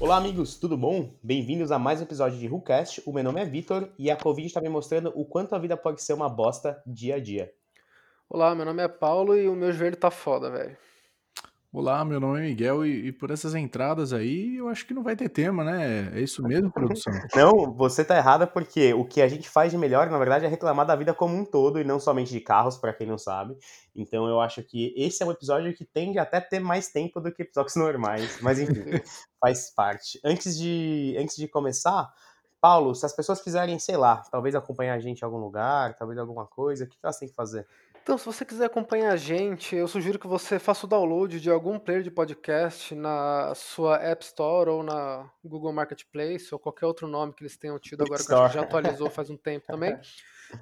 [0.00, 1.14] Olá, amigos, tudo bom?
[1.22, 3.00] Bem-vindos a mais um episódio de WhoCast.
[3.06, 5.76] O meu nome é Vitor e a Covid está me mostrando o quanto a vida
[5.76, 7.52] pode ser uma bosta dia a dia.
[8.28, 10.76] Olá, meu nome é Paulo e o meu joelho tá foda, velho.
[11.70, 15.02] Olá, meu nome é Miguel e, e, por essas entradas aí eu acho que não
[15.02, 16.10] vai ter tema, né?
[16.14, 17.12] É isso mesmo, produção?
[17.36, 20.48] não, você tá errada porque o que a gente faz de melhor, na verdade, é
[20.48, 23.54] reclamar da vida como um todo e não somente de carros, para quem não sabe.
[23.94, 27.30] Então eu acho que esse é um episódio que tende até ter mais tempo do
[27.30, 28.72] que episódios normais, mas enfim,
[29.38, 30.18] faz parte.
[30.24, 32.10] Antes de, antes de começar,
[32.62, 36.18] Paulo, se as pessoas quiserem, sei lá, talvez acompanhar a gente em algum lugar, talvez
[36.18, 37.66] alguma coisa, o que elas têm que fazer?
[38.08, 41.50] Então, se você quiser acompanhar a gente, eu sugiro que você faça o download de
[41.50, 47.06] algum player de podcast na sua App Store ou na Google Marketplace ou qualquer outro
[47.06, 49.94] nome que eles tenham tido agora, que a gente já atualizou faz um tempo também.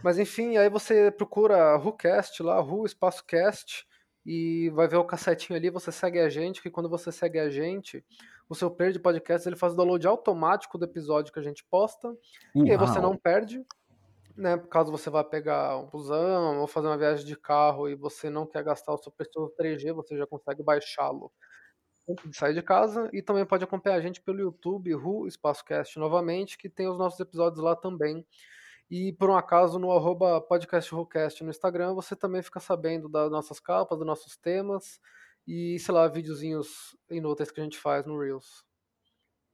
[0.02, 3.86] Mas enfim, aí você procura WhoCast lá, Who Espaço Cast,
[4.26, 7.48] e vai ver o cassetinho ali, você segue a gente, que quando você segue a
[7.48, 8.04] gente,
[8.48, 11.64] o seu player de podcast ele faz o download automático do episódio que a gente
[11.70, 12.12] posta,
[12.56, 13.64] e aí você não perde
[14.36, 18.28] né, caso você vá pegar um busão ou fazer uma viagem de carro e você
[18.28, 21.32] não quer gastar o seu pessoal 3G, você já consegue baixá-lo
[22.08, 25.98] antes de sair de casa e também pode acompanhar a gente pelo YouTube, Ru EspaçoCast
[25.98, 28.24] novamente, que tem os nossos episódios lá também.
[28.90, 33.58] E por um acaso no arroba podcastrucast no Instagram você também fica sabendo das nossas
[33.58, 35.00] capas, dos nossos temas
[35.46, 38.64] e, sei lá, videozinhos inúteis que a gente faz no Reels.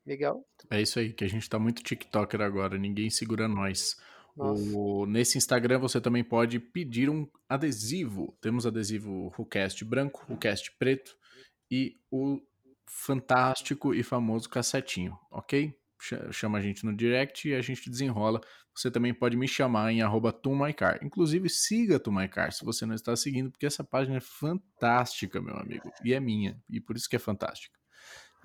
[0.05, 0.45] Miguel?
[0.71, 3.97] É isso aí, que a gente tá muito TikToker agora, ninguém segura nós.
[4.37, 8.37] O, nesse Instagram você também pode pedir um adesivo.
[8.41, 11.17] Temos adesivo RuCast branco, RuCast preto
[11.71, 12.41] e o
[12.87, 15.75] fantástico e famoso cassetinho, ok?
[16.31, 18.41] Chama a gente no direct e a gente desenrola.
[18.75, 20.99] Você também pode me chamar em arroba Tumaicar.
[21.03, 25.93] Inclusive, siga Tumaicar se você não está seguindo, porque essa página é fantástica, meu amigo.
[26.05, 27.79] E é minha, e por isso que é fantástica.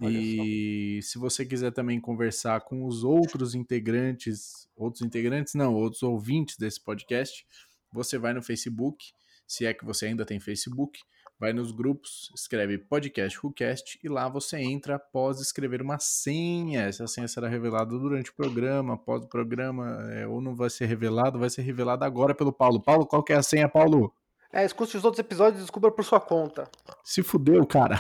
[0.02, 6.58] E se você quiser também conversar com os outros integrantes, outros integrantes não, outros ouvintes
[6.58, 7.46] desse podcast,
[7.92, 9.06] você vai no Facebook,
[9.48, 11.00] se é que você ainda tem Facebook,
[11.40, 16.82] vai nos grupos, escreve podcast WhoCast e lá você entra após escrever uma senha.
[16.82, 20.86] Essa senha será revelada durante o programa, após o programa, é, ou não vai ser
[20.86, 22.82] revelado, vai ser revelada agora pelo Paulo.
[22.82, 24.14] Paulo, qual que é a senha, Paulo?
[24.52, 26.70] É, escute os outros episódios e descubra por sua conta.
[27.04, 27.96] Se fudeu, cara.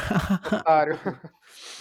[0.51, 0.97] Otário.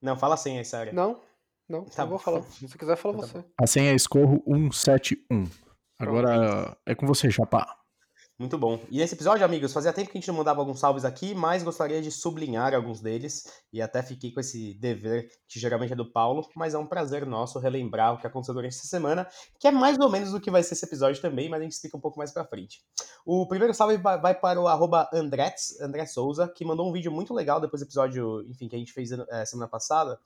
[0.00, 0.94] Não, fala a senha aí, sério.
[0.94, 1.20] Não,
[1.68, 2.42] não, tá não vou falar.
[2.42, 3.44] Se quiser, fala tá você.
[3.60, 5.48] A senha é escorro 171.
[5.98, 7.77] Agora é com você, Chapá.
[8.38, 8.78] Muito bom.
[8.88, 11.64] E esse episódio, amigos, fazia tempo que a gente não mandava alguns salves aqui, mas
[11.64, 13.42] gostaria de sublinhar alguns deles.
[13.72, 17.26] E até fiquei com esse dever, que geralmente é do Paulo, mas é um prazer
[17.26, 19.26] nosso relembrar o que aconteceu durante essa semana,
[19.58, 21.72] que é mais ou menos o que vai ser esse episódio também, mas a gente
[21.72, 22.80] explica um pouco mais pra frente.
[23.26, 27.60] O primeiro salve vai para o arroba André Souza, que mandou um vídeo muito legal
[27.60, 30.16] depois do episódio, enfim, que a gente fez é, semana passada,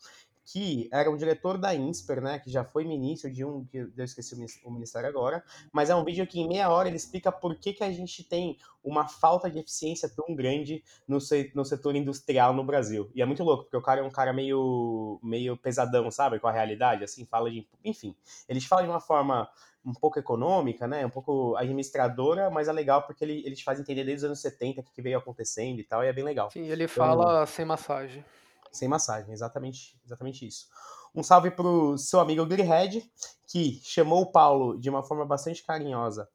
[0.44, 4.04] que era o diretor da INSPER, né, que já foi ministro de um, que eu
[4.04, 5.42] esqueci o ministério agora,
[5.72, 8.24] mas é um vídeo que em meia hora ele explica por que, que a gente
[8.24, 11.18] tem uma falta de eficiência tão grande no,
[11.54, 13.10] no setor industrial no Brasil.
[13.14, 16.48] E é muito louco, porque o cara é um cara meio, meio pesadão, sabe, com
[16.48, 17.66] a realidade, assim, fala de...
[17.84, 18.14] Enfim,
[18.48, 19.48] eles falam de uma forma
[19.84, 23.80] um pouco econômica, né, um pouco administradora, mas é legal porque ele, ele te faz
[23.80, 26.50] entender desde os anos 70 o que veio acontecendo e tal, e é bem legal.
[26.50, 28.24] Sim, ele então, fala sem massagem
[28.72, 30.66] sem massagem, exatamente, exatamente isso.
[31.14, 33.04] Um salve pro seu amigo Greenhead,
[33.46, 36.28] que chamou o Paulo de uma forma bastante carinhosa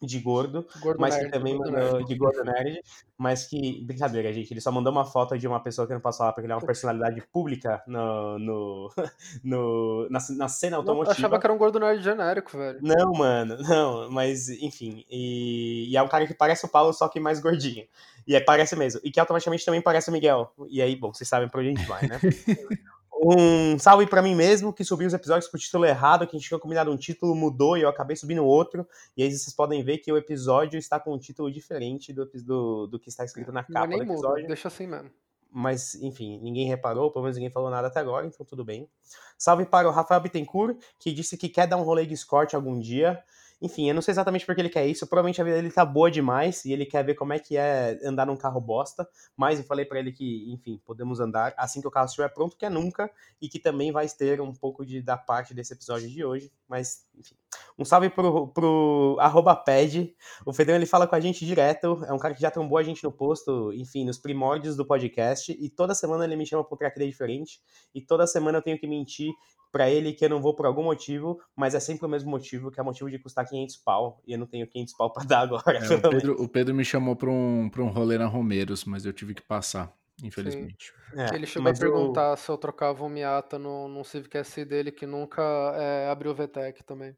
[0.00, 2.04] de gordo, gordo mas nerd, que também mandou nerd.
[2.04, 2.82] de gordo nerd,
[3.16, 6.18] mas que brincadeira, gente, ele só mandou uma foto de uma pessoa que não posso
[6.18, 8.92] falar porque ele é uma personalidade pública no, no,
[9.42, 11.12] no na, na, cena automotiva.
[11.12, 12.78] Eu achava que era um gordo nerd genérico, velho.
[12.82, 17.08] Não, mano, não, mas enfim, e, e é um cara que parece o Paulo, só
[17.08, 17.86] que mais gordinho.
[18.26, 19.00] E é, parece mesmo.
[19.02, 20.52] E que automaticamente também parece o Miguel.
[20.68, 22.20] E aí, bom, vocês sabem pra onde a gente vai, né?
[23.20, 26.38] um salve para mim mesmo, que subi os episódios com o título errado, que a
[26.38, 28.86] gente tinha combinado um título, mudou e eu acabei subindo outro.
[29.16, 32.86] E aí vocês podem ver que o episódio está com um título diferente do, do,
[32.86, 34.42] do que está escrito na capa do episódio.
[34.42, 35.10] Muda, deixa assim mesmo.
[35.50, 38.88] Mas, enfim, ninguém reparou, pelo menos ninguém falou nada até agora, então tudo bem.
[39.36, 42.78] Salve para o Rafael Bittencourt, que disse que quer dar um rolê de escort algum
[42.78, 43.22] dia.
[43.60, 45.06] Enfim, eu não sei exatamente porque ele quer isso.
[45.06, 47.98] Provavelmente a vida dele tá boa demais e ele quer ver como é que é
[48.04, 49.08] andar num carro bosta.
[49.36, 52.56] Mas eu falei para ele que, enfim, podemos andar assim que o carro estiver pronto,
[52.56, 53.10] que é nunca.
[53.40, 56.52] E que também vai ter um pouco de, da parte desse episódio de hoje.
[56.68, 57.34] Mas, enfim,
[57.78, 60.14] Um salve pro, pro arroba ped.
[60.44, 62.04] O Fedão ele fala com a gente direto.
[62.06, 65.56] É um cara que já trombou a gente no posto, enfim, nos primórdios do podcast.
[65.58, 67.60] E toda semana ele me chama pra um track day diferente.
[67.94, 69.32] E toda semana eu tenho que mentir
[69.70, 72.70] para ele que eu não vou por algum motivo, mas é sempre o mesmo motivo,
[72.70, 75.24] que é o motivo de custar 500 pau, e eu não tenho 500 pau para
[75.24, 75.78] dar agora.
[75.78, 79.04] É, o, Pedro, o, Pedro, me chamou para um, pra um rolê na Romeiros, mas
[79.04, 79.92] eu tive que passar,
[80.22, 80.92] infelizmente.
[81.14, 82.36] É, ele chegou a perguntar eu...
[82.36, 85.42] se eu trocava um Miata no, no Civic SI dele, que nunca
[85.76, 87.14] é, abriu o VTEC também.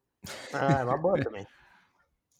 [0.52, 1.46] Ah, é uma boa também.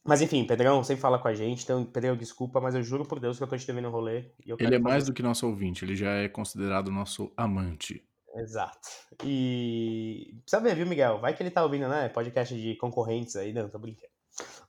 [0.05, 3.21] Mas enfim, Pedrão sempre fala com a gente, então, Pedrão, desculpa, mas eu juro por
[3.21, 4.32] Deus que eu tô te devendo um rolê.
[4.59, 8.03] ele é mais do que nosso ouvinte, ele já é considerado nosso amante.
[8.35, 8.88] Exato.
[9.25, 11.19] E precisa ver, viu, Miguel?
[11.19, 12.09] Vai que ele tá ouvindo, né?
[12.09, 14.11] Podcast de concorrentes aí, não, tô brincando.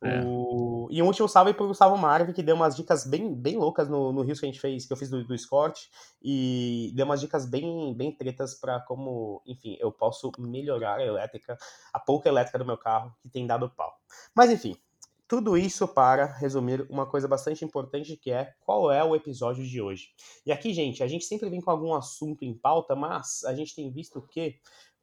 [0.03, 0.21] É.
[0.25, 0.87] O...
[0.89, 4.11] E um último salve pro Gustavo Marvi, que deu umas dicas bem, bem loucas no,
[4.11, 5.89] no Rios que a gente fez, que eu fiz do, do Scott,
[6.21, 11.57] e deu umas dicas bem, bem tretas para como, enfim, eu posso melhorar a elétrica,
[11.93, 13.93] a pouca elétrica do meu carro, que tem dado pau.
[14.35, 14.75] Mas enfim,
[15.31, 19.81] tudo isso para resumir uma coisa bastante importante que é qual é o episódio de
[19.81, 20.09] hoje.
[20.45, 23.73] E aqui, gente, a gente sempre vem com algum assunto em pauta, mas a gente
[23.73, 24.59] tem visto que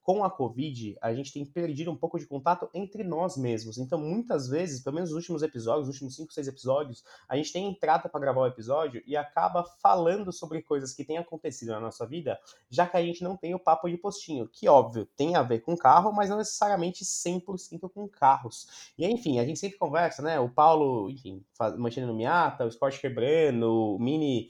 [0.08, 3.76] com a Covid, a gente tem perdido um pouco de contato entre nós mesmos.
[3.76, 7.52] Então, muitas vezes, pelo menos nos últimos episódios, nos últimos 5, 6 episódios, a gente
[7.52, 11.80] tem entrada para gravar o episódio e acaba falando sobre coisas que têm acontecido na
[11.80, 12.40] nossa vida,
[12.70, 15.60] já que a gente não tem o papo de postinho, que, óbvio, tem a ver
[15.60, 18.90] com carro, mas não necessariamente 100% com carros.
[18.96, 20.40] E, enfim, a gente sempre conversa, né?
[20.40, 21.44] O Paulo, enfim,
[21.76, 24.48] mexendo no Miata, o Scott quebrando, o Mini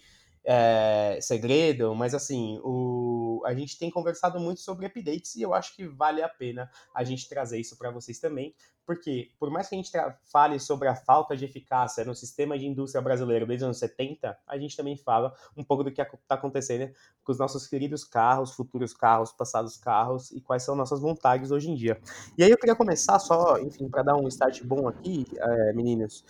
[0.51, 5.77] é, segredo, mas assim, o, a gente tem conversado muito sobre updates e eu acho
[5.77, 8.55] que vale a pena a gente trazer isso para vocês também,
[8.87, 9.93] porque por mais que a gente
[10.33, 14.39] fale sobre a falta de eficácia no sistema de indústria brasileiro desde os anos 70,
[14.47, 16.91] a gente também fala um pouco do que está acontecendo
[17.23, 21.71] com os nossos queridos carros, futuros carros, passados carros e quais são nossas vontades hoje
[21.71, 22.01] em dia.
[22.39, 26.25] E aí eu queria começar só, enfim, para dar um start bom aqui, é, meninos,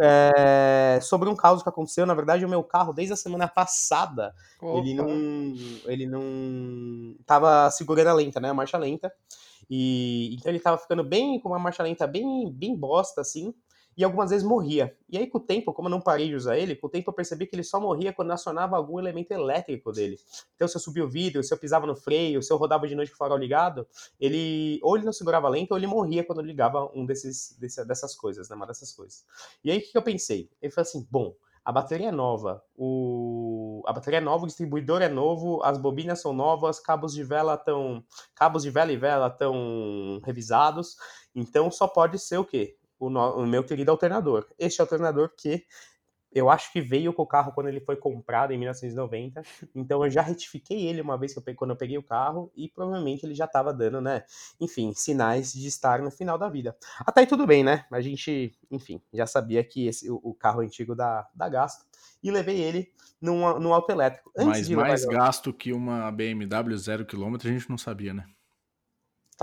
[0.00, 2.06] é, sobre um caso que aconteceu.
[2.06, 4.78] Na verdade, o meu carro, desde a semana passada, Opa.
[4.78, 5.08] ele não.
[5.86, 7.14] Ele não.
[7.26, 8.50] Tava segurando a lenta, né?
[8.50, 9.12] A marcha lenta.
[9.70, 13.54] E então ele tava ficando bem com uma marcha lenta bem, bem bosta, assim
[13.96, 14.96] e algumas vezes morria.
[15.08, 17.10] E aí, com o tempo, como eu não parei de usar ele, com o tempo
[17.10, 20.18] eu percebi que ele só morria quando acionava algum elemento elétrico dele.
[20.54, 22.94] Então, se eu subia o vidro, se eu pisava no freio, se eu rodava de
[22.94, 23.86] noite com o farol ligado,
[24.20, 27.56] ele ou ele não segurava lento ou ele morria quando ligava um desses,
[27.86, 29.24] dessas coisas, né, uma dessas coisas.
[29.62, 30.50] E aí, o que eu pensei?
[30.60, 33.82] Eu falei assim, bom, a bateria é nova, o...
[33.86, 37.54] a bateria é nova, o distribuidor é novo, as bobinas são novas, cabos de vela
[37.54, 38.04] estão,
[38.34, 40.96] cabos de vela e vela estão revisados,
[41.34, 42.76] então só pode ser o quê?
[43.06, 44.46] O, no, o meu querido alternador.
[44.58, 45.64] Este alternador que
[46.34, 49.40] eu acho que veio com o carro quando ele foi comprado em 1990.
[49.74, 52.50] Então eu já retifiquei ele uma vez que eu peguei, quando eu peguei o carro
[52.56, 54.24] e provavelmente ele já estava dando, né?
[54.60, 56.76] Enfim, sinais de estar no final da vida.
[57.00, 57.84] Até aí tudo bem, né?
[57.92, 61.84] A gente, enfim, já sabia que esse, o, carro antigo dá, dá gasto
[62.22, 64.32] e levei ele num, num auto elétrico.
[64.36, 68.26] Antes Mas mais gasto que uma BMW zero quilômetro a gente não sabia, né?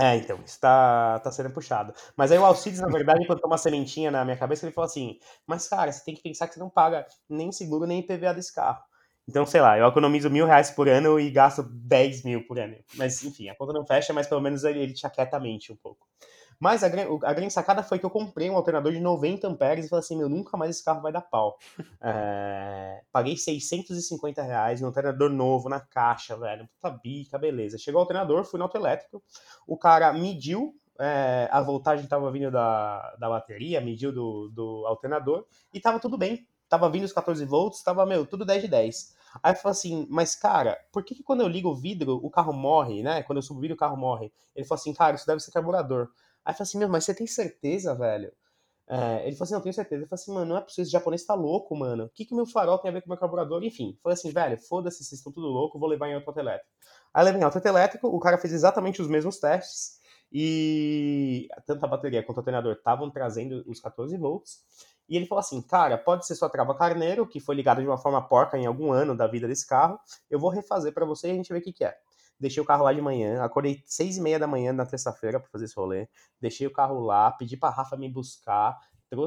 [0.00, 1.92] É, então, isso tá, tá sendo puxado.
[2.16, 5.18] Mas aí o Alcides, na verdade, quando uma sementinha na minha cabeça, ele falou assim:
[5.46, 8.54] Mas, cara, você tem que pensar que você não paga nem seguro nem IPVA desse
[8.54, 8.82] carro.
[9.28, 12.76] Então, sei lá, eu economizo mil reais por ano e gasto 10 mil por ano.
[12.94, 15.72] Mas, enfim, a conta não fecha, mas pelo menos ele, ele te aquieta a mente
[15.72, 16.06] um pouco.
[16.62, 19.88] Mas a, a, grande sacada foi que eu comprei um alternador de 90 amperes e
[19.88, 21.58] falei assim, meu, nunca mais esse carro vai dar pau.
[22.00, 26.68] É, paguei 650 reais no alternador novo, na caixa, velho.
[26.80, 27.78] Puta bica, beleza.
[27.78, 29.20] Chegou o alternador, fui no autoelétrico,
[29.66, 35.44] o cara mediu é, a voltagem estava vindo da, da bateria, mediu do, do alternador
[35.74, 36.46] e tava tudo bem.
[36.68, 39.16] Tava vindo os 14 volts, tava, meu, tudo 10 de 10.
[39.42, 42.30] Aí eu falei assim, mas cara, por que, que quando eu ligo o vidro o
[42.30, 43.24] carro morre, né?
[43.24, 44.32] Quando eu subo o vidro o carro morre?
[44.54, 46.08] Ele falou assim, cara, isso deve ser carburador.
[46.44, 48.32] Aí eu falei assim, meu, mas você tem certeza, velho?
[48.88, 50.02] É, ele falou assim, não, tenho certeza.
[50.02, 52.04] Eu falei assim, mano, não é possível, esse japonês tá louco, mano.
[52.04, 53.62] O que que meu farol tem a ver com meu carburador?
[53.62, 56.68] Enfim, falei assim, velho, foda-se, vocês estão tudo louco, vou levar em auto elétrico.
[57.14, 59.98] Aí levei em auto elétrico, o cara fez exatamente os mesmos testes,
[60.32, 64.60] e tanto a bateria quanto o alternador estavam trazendo os 14 volts.
[65.08, 67.98] E ele falou assim, cara, pode ser sua trava carneiro, que foi ligada de uma
[67.98, 69.98] forma porca em algum ano da vida desse carro,
[70.30, 71.94] eu vou refazer para você e a gente vê o que que é
[72.42, 75.48] deixei o carro lá de manhã, acordei seis e meia da manhã na terça-feira para
[75.48, 76.08] fazer esse rolê,
[76.40, 78.76] deixei o carro lá, pedi pra Rafa me buscar,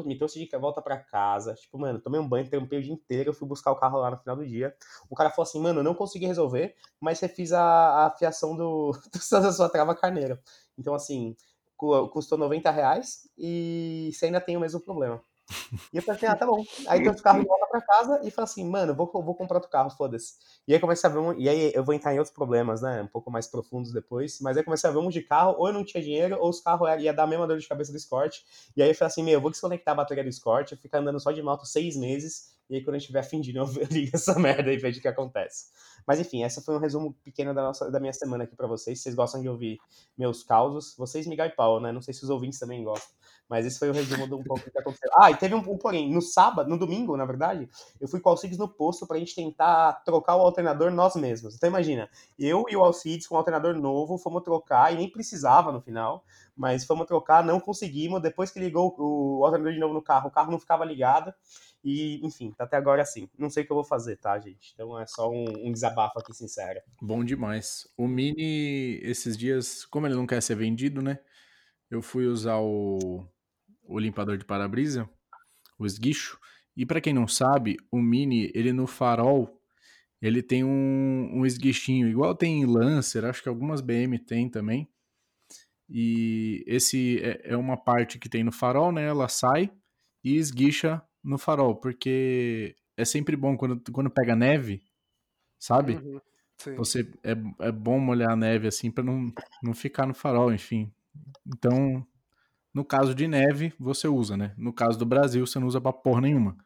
[0.06, 3.30] me trouxe de volta para casa, tipo, mano, tomei um banho, trampei o dia inteiro,
[3.30, 4.76] eu fui buscar o carro lá no final do dia.
[5.10, 8.56] O cara falou assim, mano, eu não consegui resolver, mas você fiz a, a afiação
[8.56, 8.92] do,
[9.32, 10.42] da sua trava carneira.
[10.78, 11.36] Então, assim,
[11.78, 15.22] custou 90 reais e você ainda tem o mesmo problema.
[15.94, 16.64] E eu assim, ah, tá bom.
[16.88, 19.58] Aí trouxe o carro de volta pra casa e falei assim, mano, vou, vou comprar
[19.58, 20.36] outro carro, foda-se.
[20.68, 23.02] E aí comecei a ver um, E aí eu vou entrar em outros problemas, né?
[23.04, 24.40] Um pouco mais profundos depois.
[24.42, 26.60] Mas aí comecei a ver um de carro, ou eu não tinha dinheiro, ou os
[26.60, 28.40] carros ia dar a mesma dor de cabeça do Escort.
[28.75, 31.20] E aí eu falei assim, meu, eu vou desconectar a bateria do Escort, ficar andando
[31.20, 33.88] só de moto seis meses, e aí quando a gente tiver fim de novo, eu
[33.90, 35.68] ligo essa merda e vejo o que acontece.
[36.08, 39.02] Mas enfim, essa foi um resumo pequeno da, nossa, da minha semana aqui para vocês.
[39.02, 39.80] Vocês gostam de ouvir
[40.18, 40.96] meus causos?
[40.98, 41.92] Vocês, Miguel e Paulo, né?
[41.92, 43.16] Não sei se os ouvintes também gostam.
[43.48, 45.10] Mas esse foi o resumo de um pouco do que aconteceu.
[45.18, 47.70] Ah, e teve um, um, porém, no sábado, no domingo, na verdade,
[48.02, 51.56] eu fui com o Alcides no posto pra gente tentar trocar o alternador nós mesmos.
[51.56, 52.10] Então imagina,
[52.40, 56.24] eu e o Alcides com o alternador novo, fomos trocar, e nem precisava no final,
[56.56, 58.22] mas fomos trocar, não conseguimos.
[58.22, 61.34] Depois que ligou o alternador de novo no carro, o carro não ficava ligado.
[61.84, 63.30] E, enfim, tá até agora assim.
[63.38, 64.74] Não sei o que eu vou fazer, tá, gente?
[64.74, 66.82] Então é só um, um, desabafo aqui sincero.
[67.00, 67.88] Bom demais.
[67.96, 71.20] O Mini, esses dias, como ele não quer ser vendido, né?
[71.88, 73.24] Eu fui usar o,
[73.88, 75.10] o limpador de para-brisa,
[75.77, 76.39] o esguicho.
[76.75, 79.62] E para quem não sabe, o Mini, ele no farol,
[80.22, 84.89] ele tem um, um esguichinho, igual tem em Lancer, acho que algumas BM tem também.
[85.89, 89.06] E esse é, é uma parte que tem no farol, né?
[89.06, 89.72] Ela sai
[90.24, 94.84] e esguicha no farol, porque é sempre bom quando, quando pega neve,
[95.60, 95.96] sabe?
[95.96, 96.20] Uhum,
[96.77, 97.32] Você é,
[97.68, 100.92] é bom molhar a neve assim para não, não ficar no farol, enfim.
[101.46, 102.06] Então,
[102.75, 104.53] no caso de neve, você usa, né?
[104.58, 106.58] No caso do Brasil, você não usa pra porra nenhuma.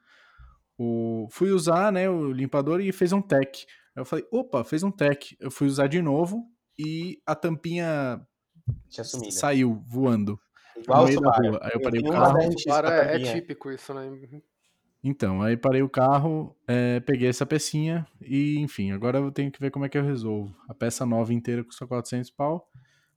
[0.76, 1.28] O...
[1.30, 3.68] Fui usar, né, o limpador e fez um tech.
[3.96, 5.38] Aí eu falei, opa, fez um tech.
[5.40, 6.44] Eu fui usar de novo
[6.80, 8.20] e a tampinha
[9.30, 10.40] saiu voando.
[10.76, 11.60] Igual no meio da rua.
[11.62, 12.40] Aí eu parei o carro.
[12.40, 14.42] É, é típico isso, né?
[15.04, 19.60] Então, aí parei o carro, é, peguei essa pecinha e, enfim, agora eu tenho que
[19.60, 20.54] ver como é que eu resolvo.
[20.68, 22.68] A peça nova inteira custa 400 pau,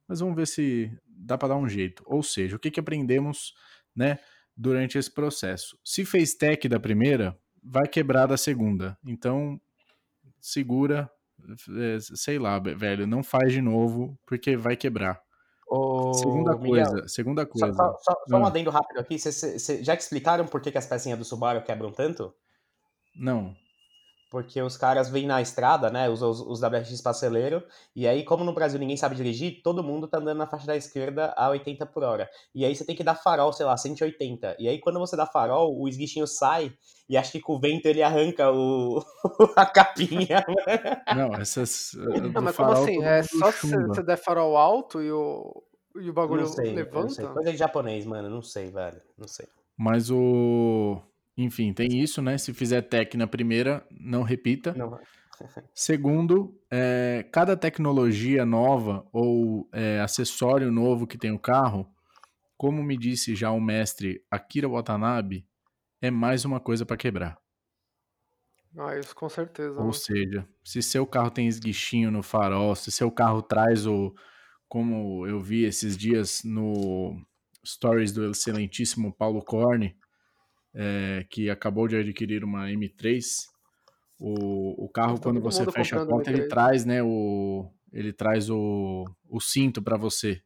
[0.07, 2.03] mas vamos ver se dá para dar um jeito.
[2.05, 3.53] Ou seja, o que, que aprendemos
[3.95, 4.19] né,
[4.55, 5.77] durante esse processo?
[5.83, 8.97] Se fez tech da primeira, vai quebrar da segunda.
[9.05, 9.59] Então,
[10.39, 11.09] segura,
[11.77, 15.21] é, sei lá, velho, não faz de novo, porque vai quebrar.
[15.67, 17.73] Ô, segunda Miguel, coisa, segunda coisa.
[17.73, 18.47] Só, só, só um ah.
[18.47, 19.17] adendo rápido aqui.
[19.17, 22.33] Cê, cê, já que explicaram por que, que as pecinhas do Subaru quebram tanto?
[23.15, 23.55] Não
[24.33, 27.63] porque os caras vêm na estrada, né, os, os, os WRX parceleiro,
[27.95, 30.75] e aí, como no Brasil ninguém sabe dirigir, todo mundo tá andando na faixa da
[30.75, 32.27] esquerda a 80 por hora.
[32.55, 34.55] E aí você tem que dar farol, sei lá, 180.
[34.57, 36.73] E aí, quando você dá farol, o esguichinho sai,
[37.07, 39.05] e acho que com o vento ele arranca o,
[39.55, 40.43] a capinha.
[41.15, 41.91] Não, essas.
[42.33, 43.03] Não, mas como assim?
[43.03, 45.63] É só se você der farol alto e o,
[45.95, 47.01] e o bagulho não sei, levanta?
[47.01, 47.27] Não sei.
[47.27, 49.45] Coisa de japonês, mano, não sei, velho, não sei.
[49.77, 50.99] Mas o
[51.37, 52.37] enfim, tem isso, né?
[52.37, 54.73] Se fizer tech na primeira, não repita.
[54.73, 54.99] Não.
[55.73, 61.89] Segundo, é, cada tecnologia nova ou é, acessório novo que tem o carro,
[62.55, 65.45] como me disse já o mestre Akira Watanabe,
[66.01, 67.37] é mais uma coisa para quebrar.
[68.77, 69.79] Ah, isso com certeza.
[69.79, 69.93] Ou né?
[69.93, 74.13] seja, se seu carro tem esguichinho no farol, se seu carro traz o.
[74.67, 77.15] Como eu vi esses dias no
[77.63, 79.95] Stories do excelentíssimo Paulo Corne,
[80.73, 83.23] é, que acabou de adquirir uma M3.
[84.19, 89.05] O, o carro, quando você fecha a porta, ele traz, né, o, ele traz o,
[89.29, 90.41] o cinto para você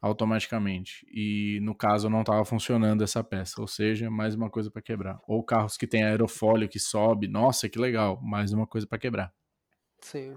[0.00, 1.06] automaticamente.
[1.12, 5.18] E no caso não estava funcionando essa peça, ou seja, mais uma coisa para quebrar.
[5.26, 9.32] Ou carros que tem aerofólio que sobe, nossa, que legal, mais uma coisa para quebrar.
[10.00, 10.36] Sim.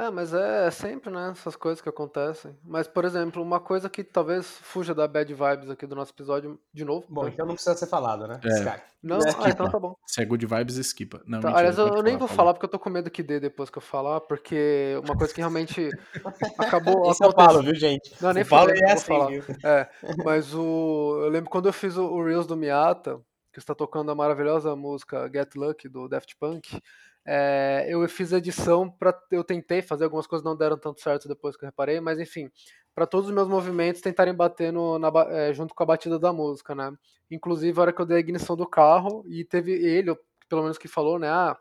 [0.00, 2.56] É, mas é sempre, né, essas coisas que acontecem.
[2.64, 6.58] Mas, por exemplo, uma coisa que talvez fuja da bad vibes aqui do nosso episódio,
[6.72, 7.04] de novo.
[7.06, 7.30] Bom, né?
[7.34, 8.40] então não precisa ser falado, né?
[8.42, 8.80] É.
[9.02, 9.94] Não, ah, então tá bom.
[10.06, 11.20] Se é good vibes, esquipa.
[11.26, 13.10] Não, tá, mentira, aliás, eu, eu nem vou falar, falar porque eu tô com medo
[13.10, 15.90] que dê depois que eu falar, porque uma coisa que realmente
[16.58, 18.14] acabou Isso eu falo, viu, gente?
[18.22, 19.26] Não, nem falo, é assim, falar.
[19.26, 19.44] Viu?
[19.62, 19.86] É,
[20.24, 21.20] mas o...
[21.24, 23.20] Eu lembro quando eu fiz o, o Reels do Miata,
[23.52, 26.80] que está tocando a maravilhosa música Get Lucky, do Daft Punk,
[27.26, 31.56] é, eu fiz edição para eu tentei fazer algumas coisas não deram tanto certo depois
[31.56, 32.50] que eu reparei, mas enfim,
[32.94, 36.32] para todos os meus movimentos tentarem bater no, na, é, junto com a batida da
[36.32, 36.92] música, né?
[37.30, 40.14] Inclusive a hora que eu dei a ignição do carro e teve ele,
[40.48, 41.28] pelo menos que falou, né?
[41.28, 41.56] Ah,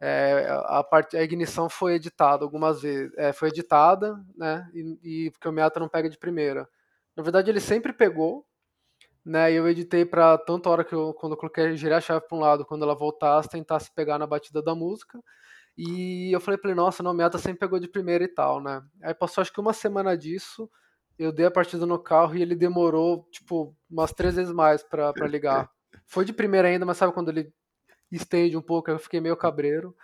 [0.00, 4.68] é, a parte a ignição foi editada algumas vezes, é, foi editada, né?
[4.74, 6.68] E, e porque o Miata não pega de primeira.
[7.16, 8.46] Na verdade ele sempre pegou,
[9.26, 9.52] né?
[9.52, 12.24] E eu editei para tanto a hora que eu, quando eu coloquei, girei a chave
[12.26, 15.20] para um lado, quando ela voltasse, tentasse pegar na batida da música.
[15.76, 18.62] E eu falei para ele, nossa, não, minha ata sempre pegou de primeira e tal,
[18.62, 18.80] né?
[19.02, 20.70] Aí passou acho que uma semana disso,
[21.18, 25.12] eu dei a partida no carro e ele demorou, tipo, umas três vezes mais para
[25.26, 25.68] ligar.
[26.06, 27.52] Foi de primeira ainda, mas sabe quando ele
[28.10, 29.94] estende um pouco, eu fiquei meio cabreiro.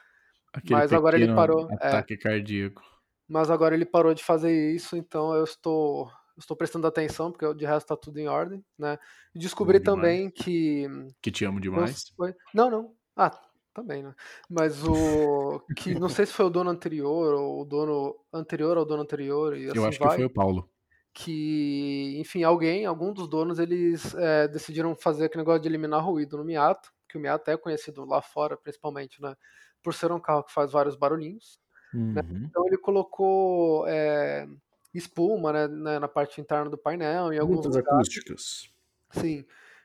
[0.52, 1.71] Aquele mas agora ele parou.
[1.71, 1.75] É.
[1.75, 2.83] Ataque é, cardíaco.
[3.29, 7.65] Mas agora ele parou de fazer isso, então eu estou estou prestando atenção, porque de
[7.65, 8.99] resto tá tudo em ordem, né?
[9.35, 10.87] E descobri também que.
[11.21, 12.12] Que te amo demais.
[12.55, 12.95] Não, não.
[13.17, 13.31] Ah,
[13.73, 14.15] também, né?
[14.49, 15.61] Mas o.
[15.77, 19.57] que não sei se foi o dono anterior, ou o dono anterior ao dono anterior.
[19.57, 20.69] E assim Eu acho vai, que foi o Paulo.
[21.15, 26.39] Que, enfim, alguém, algum dos donos, eles é, decidiram fazer aquele negócio de eliminar ruído
[26.39, 29.35] no Miato, que o Miato é conhecido lá fora, principalmente, né?
[29.83, 31.61] Por ser um carro que faz vários barulhinhos.
[31.93, 32.23] Né?
[32.23, 32.45] Uhum.
[32.49, 34.47] Então ele colocou é,
[34.95, 38.09] espuma né, na, na parte interna do painel, em alguns Muitas lugares.
[38.09, 38.73] acústicas.
[39.13, 39.45] Sim.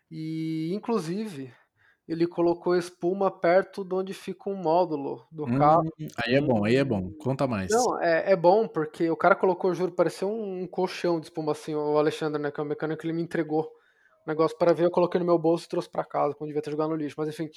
[0.10, 1.54] E inclusive
[2.08, 5.84] ele colocou espuma perto de onde fica um módulo do Hum, carro.
[6.26, 7.12] aí é bom, aí é bom.
[7.20, 7.72] Conta mais.
[7.72, 11.52] Não, é, é bom porque o cara colocou, juro, parecia um, um colchão de espuma
[11.52, 14.86] assim, o Alexandre, né, que é o mecânico, ele me entregou o negócio para ver,
[14.86, 17.16] eu coloquei no meu bolso e trouxe para casa, quando devia ter jogado no lixo,
[17.18, 17.50] mas enfim,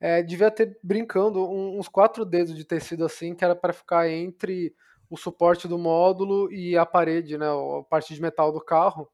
[0.00, 4.08] é, devia ter brincando um- uns quatro dedos de tecido assim, que era para ficar
[4.10, 4.74] entre
[5.12, 9.06] o suporte do módulo e a parede, né, a parte de metal do carro.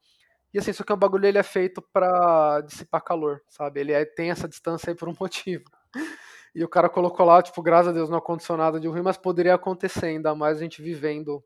[0.55, 3.81] E assim, só que o bagulho ele é feito pra dissipar calor, sabe?
[3.81, 5.65] Ele é- tem essa distância aí por um motivo.
[6.55, 9.55] E o cara colocou lá, tipo, graças a Deus, no ar-condicionado de ruim, mas poderia
[9.55, 11.43] acontecer, ainda mais a gente vivendo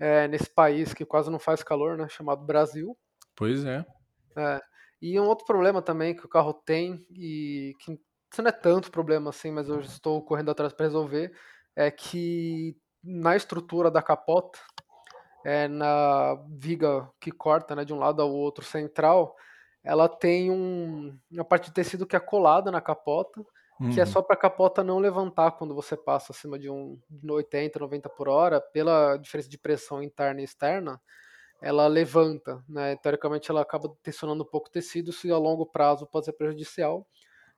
[0.00, 2.08] é, nesse país que quase não faz calor, né?
[2.08, 2.96] Chamado Brasil.
[3.36, 3.84] Pois é.
[4.34, 4.62] É.
[5.02, 7.92] E um outro problema também que o carro tem, e que
[8.32, 11.32] isso não é tanto problema assim, mas eu estou correndo atrás para resolver,
[11.76, 12.74] é que
[13.04, 14.58] na estrutura da capota,
[15.44, 19.36] é, na viga que corta né, de um lado ao outro central,
[19.82, 23.44] ela tem um, uma parte de tecido que é colada na capota,
[23.90, 24.06] que é Uhum.
[24.06, 28.08] só para a capota não levantar quando você passa acima de um de 80, 90
[28.08, 31.00] por hora, pela diferença de pressão interna e externa,
[31.60, 32.96] ela levanta, né?
[32.96, 37.06] Teoricamente ela acaba tensionando um pouco o tecido, isso a longo prazo pode ser prejudicial.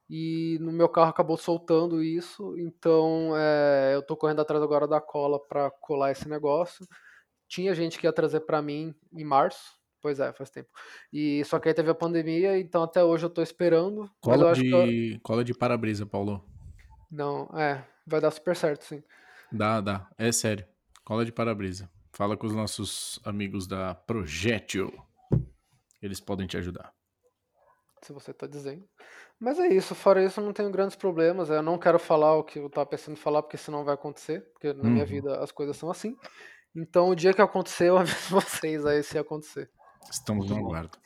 [0.09, 5.01] E no meu carro acabou soltando isso, então é, eu tô correndo atrás agora da
[5.01, 6.87] cola para colar esse negócio.
[7.49, 10.69] Tinha gente que ia trazer para mim em março, pois é, faz tempo.
[11.13, 14.09] E só que aí teve a pandemia, então até hoje eu tô esperando.
[14.21, 16.45] Cola que eu- de, cola de para-brisa, Paulo.
[17.11, 19.03] não, é, vai dar super certo, sim.
[19.51, 20.09] Dá, dá.
[20.19, 20.67] É sério.
[21.05, 21.91] Cola de para-brisa.
[22.13, 24.93] Fala com os nossos amigos da Projectio.
[26.01, 26.93] Eles podem te ajudar.
[28.07, 28.85] Se você tá dizendo.
[29.39, 31.51] Mas é isso, fora isso eu não tenho grandes problemas.
[31.51, 34.43] Eu não quero falar o que eu tava pensando em falar, porque senão vai acontecer,
[34.53, 35.07] porque na minha Uhum.
[35.07, 36.17] vida as coisas são assim.
[36.75, 39.71] Então o dia que acontecer, eu aviso vocês aí se acontecer.
[40.11, 40.99] Estamos no aguardo.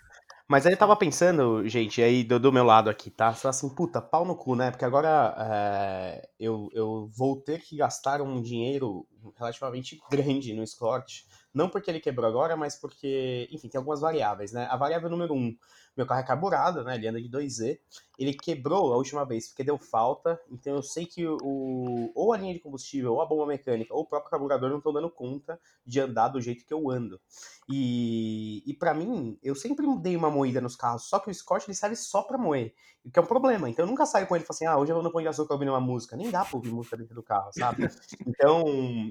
[0.49, 3.33] Mas aí eu tava pensando, gente, aí do, do meu lado aqui, tá?
[3.35, 4.71] Só assim, puta, pau no cu, né?
[4.71, 11.25] Porque agora é, eu, eu vou ter que gastar um dinheiro relativamente grande no Scott.
[11.55, 14.67] Não porque ele quebrou agora, mas porque, enfim, tem algumas variáveis, né?
[14.71, 15.57] A variável número um,
[16.01, 16.95] meu carro é carburado, né?
[16.95, 17.79] Ele anda de 2Z.
[18.19, 20.41] Ele quebrou a última vez porque deu falta.
[20.51, 24.03] Então eu sei que o, ou a linha de combustível, ou a bomba mecânica, ou
[24.03, 27.21] o próprio carburador não estão dando conta de andar do jeito que eu ando.
[27.69, 31.67] E, e para mim, eu sempre dei uma moída nos carros, só que o Scott
[31.67, 33.69] ele serve só pra moer, o que é um problema.
[33.69, 35.21] Então eu nunca saio com ele e falo assim, ah, hoje eu vou no Pão
[35.21, 36.17] de Açúcar ouvindo uma música.
[36.17, 37.89] Nem dá pra ouvir música dentro do carro, sabe?
[38.27, 38.65] Então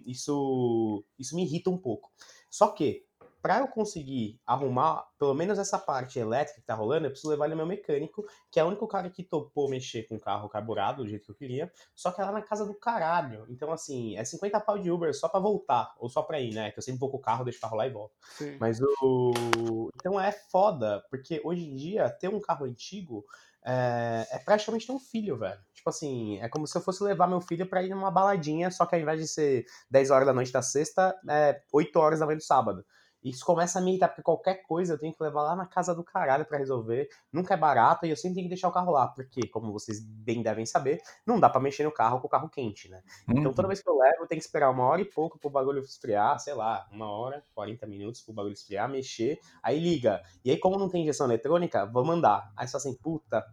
[0.06, 2.12] isso, isso me irrita um pouco.
[2.50, 3.06] Só que,
[3.42, 7.46] para eu conseguir arrumar pelo menos essa parte elétrica que tá rolando, eu preciso levar
[7.46, 10.50] ele ao meu mecânico, que é o único cara que topou mexer com o carro
[10.50, 13.46] carburado do jeito que eu queria, só que é lá na casa do caralho.
[13.50, 16.72] Então, assim, é 50 pau de Uber só pra voltar, ou só pra ir, né?
[16.72, 18.14] Que eu sempre vou com o carro, deixo o carro lá e volto.
[18.38, 18.58] Sim.
[18.60, 19.90] Mas o.
[19.96, 23.26] Então é foda, porque hoje em dia ter um carro antigo
[23.64, 25.60] é, é praticamente ter um filho, velho.
[25.74, 28.86] Tipo assim, é como se eu fosse levar meu filho pra ir numa baladinha, só
[28.86, 32.26] que ao invés de ser 10 horas da noite da sexta, é 8 horas da
[32.26, 32.86] manhã do sábado.
[33.24, 35.94] Isso começa a me irritar, porque qualquer coisa eu tenho que levar lá na casa
[35.94, 37.10] do caralho pra resolver.
[37.32, 40.00] Nunca é barato e eu sempre tenho que deixar o carro lá, porque, como vocês
[40.04, 43.02] bem devem saber, não dá pra mexer no carro com o carro quente, né?
[43.34, 43.70] Então toda Uhum.
[43.70, 46.40] vez que eu levo, eu tenho que esperar uma hora e pouco pro bagulho esfriar,
[46.40, 50.22] sei lá, uma hora, 40 minutos pro bagulho esfriar, mexer, aí liga.
[50.44, 52.52] E aí, como não tem injeção eletrônica, vou mandar.
[52.56, 53.46] Aí fala assim, puta,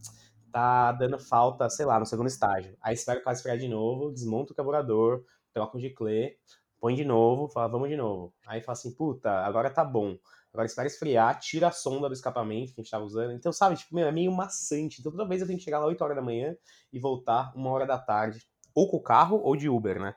[0.53, 2.77] tá dando falta, sei lá, no segundo estágio.
[2.81, 6.37] Aí espera o carro esfriar de novo, desmonta o carburador, troca o giclê,
[6.81, 8.35] põe de novo, fala, vamos de novo.
[8.47, 10.17] Aí fala assim, puta, agora tá bom.
[10.53, 13.33] Agora espera esfriar, tira a sonda do escapamento que a gente tava usando.
[13.33, 15.01] Então, sabe, tipo, meu, é meio maçante.
[15.01, 16.57] Então toda vez eu tenho que chegar lá 8 horas da manhã
[16.93, 18.41] e voltar uma hora da tarde.
[18.75, 20.15] Ou com o carro ou de Uber, né?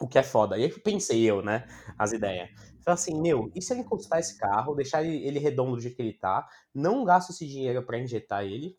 [0.00, 0.56] O que é foda.
[0.56, 1.66] E aí pensei eu, né?
[1.98, 2.48] As ideias.
[2.78, 5.96] Então assim, meu, e se eu encostar esse carro, deixar ele, ele redondo do jeito
[5.96, 8.78] que ele tá, não gasto esse dinheiro pra injetar ele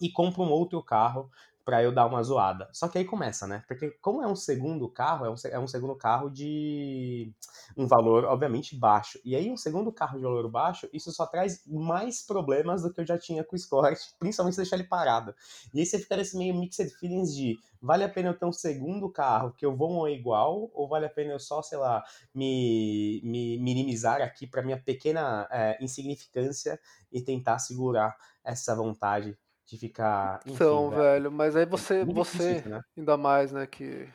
[0.00, 1.30] e compro um outro carro
[1.64, 2.68] para eu dar uma zoada.
[2.72, 3.64] Só que aí começa, né?
[3.66, 7.32] Porque como é um segundo carro, é um, é um segundo carro de
[7.76, 9.18] um valor, obviamente, baixo.
[9.24, 13.00] E aí um segundo carro de valor baixo, isso só traz mais problemas do que
[13.00, 15.34] eu já tinha com o Escort, principalmente deixar ele parado.
[15.72, 18.52] E aí você fica nesse meio mixed feelings de vale a pena eu ter um
[18.52, 22.02] segundo carro que eu vou igual, ou vale a pena eu só, sei lá,
[22.34, 26.78] me, me minimizar aqui para minha pequena é, insignificância
[27.12, 30.40] e tentar segurar essa vontade de ficar.
[30.44, 31.02] Enfim, então, velho.
[31.02, 32.82] velho, mas aí você, você difícil, né?
[32.96, 34.08] ainda mais, né, que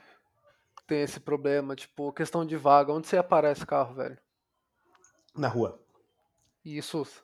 [0.88, 2.94] tem esse problema, tipo, questão de vaga.
[2.94, 4.18] Onde você aparece carro, velho?
[5.36, 5.80] Na rua.
[6.66, 7.22] E sussa?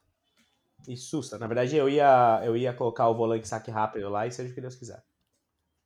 [0.88, 1.38] E sussa.
[1.38, 4.55] Na verdade, eu ia, eu ia colocar o volante saque rápido lá e seja o
[4.55, 5.03] que Deus quiser.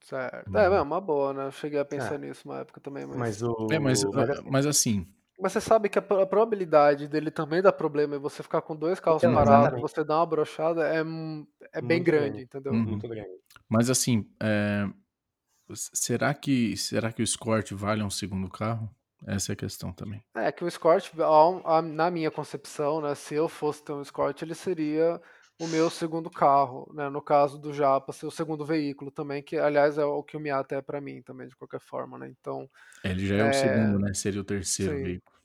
[0.02, 0.58] Certo.
[0.58, 1.46] É, é uma boa, né?
[1.48, 2.18] Eu cheguei a pensar é.
[2.18, 3.18] nisso uma época também, mas.
[3.18, 3.68] Mas, o...
[3.72, 5.08] é, mas, mas, mas assim,
[5.40, 9.00] mas você sabe que a, probabilidade dele também dar problema e você ficar com dois
[9.00, 9.82] carros então, parados, exatamente.
[9.82, 11.00] você dar uma brochada, é,
[11.74, 12.74] é bem grande, grande, entendeu?
[12.74, 12.84] Uhum.
[12.84, 13.30] Muito grande.
[13.68, 14.88] Mas assim, é...
[15.74, 18.90] será, que, será que o Escort vale um segundo carro?
[19.26, 20.24] Essa é a questão também.
[20.36, 21.12] É que o Escort,
[21.84, 25.22] na minha concepção, né, se eu fosse ter um Escort, ele seria
[25.60, 27.10] o meu segundo carro, né?
[27.10, 30.40] No caso do Japa, ser o segundo veículo também, que aliás é o que o
[30.40, 32.30] Miata é para mim também, de qualquer forma, né?
[32.30, 32.70] Então.
[33.04, 33.50] Ele já é, é...
[33.50, 34.14] o segundo, né?
[34.14, 35.04] Seria o terceiro sim.
[35.04, 35.38] veículo.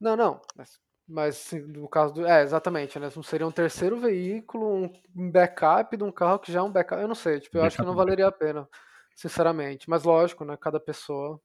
[0.00, 0.40] Não, não.
[0.54, 2.26] Mas, mas no caso do.
[2.26, 3.10] É, exatamente, né?
[3.24, 7.02] Seria um terceiro veículo, um backup de um carro que já é um backup.
[7.02, 8.68] Eu não sei, tipo, eu backup acho que não valeria a pena,
[9.16, 9.90] sinceramente.
[9.90, 10.56] Mas lógico, né?
[10.56, 11.40] Cada pessoa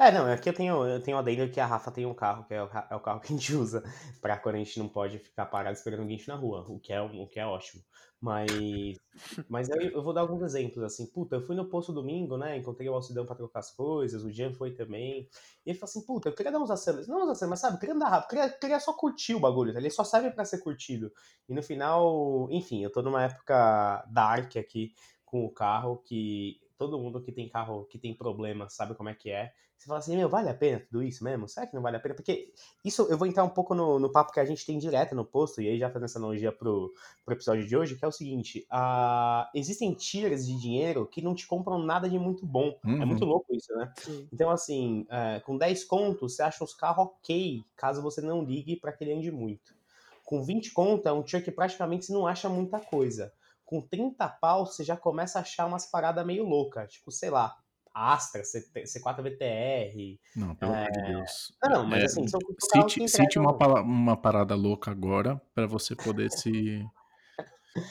[0.00, 2.54] é, não, aqui eu tenho, eu tenho adendo que a Rafa tem um carro, que
[2.54, 3.82] é o, é o carro que a gente usa
[4.20, 7.00] pra quando a gente não pode ficar parado esperando guincho na rua, o que é,
[7.02, 7.82] o que é ótimo.
[8.20, 8.98] Mas,
[9.48, 12.56] mas eu, eu vou dar alguns exemplos, assim, puta, eu fui no posto domingo, né,
[12.56, 15.28] encontrei o Alcidão pra trocar as coisas, o Jean foi também,
[15.64, 17.76] e ele falou assim, puta, eu queria dar uns acenos, não uns acenos, mas sabe,
[17.76, 20.58] eu queria andar rápido, queria, queria só curtir o bagulho, ele só serve pra ser
[20.58, 21.10] curtido.
[21.48, 24.92] E no final, enfim, eu tô numa época dark aqui
[25.24, 29.14] com o carro, que todo mundo que tem carro que tem problema sabe como é
[29.14, 29.52] que é.
[29.80, 31.48] Você fala assim, meu, vale a pena tudo isso mesmo?
[31.48, 32.14] Será que não vale a pena?
[32.14, 32.52] Porque
[32.84, 35.24] isso eu vou entrar um pouco no, no papo que a gente tem direto no
[35.24, 36.92] posto, e aí já fazendo essa analogia pro,
[37.24, 41.34] pro episódio de hoje, que é o seguinte: uh, existem tiers de dinheiro que não
[41.34, 42.78] te compram nada de muito bom.
[42.84, 43.00] Uhum.
[43.00, 43.30] É muito uhum.
[43.30, 43.90] louco isso, né?
[43.96, 44.28] Sim.
[44.30, 48.76] Então, assim, uh, com 10 contos, você acha uns carros ok, caso você não ligue
[48.76, 49.72] para que ele ande muito.
[50.26, 53.32] Com 20 contos, é um tier que praticamente você não acha muita coisa
[53.64, 56.92] com 30 pau você já começa a achar umas paradas meio loucas.
[56.92, 57.56] Tipo, sei lá,
[57.94, 60.18] Astra, C4 VTR.
[60.36, 61.52] Não, pelo amor de é, Deus.
[61.62, 62.40] Não, não, mas é, assim, são
[62.72, 66.84] cite, cite uma, uma parada louca agora para você poder se.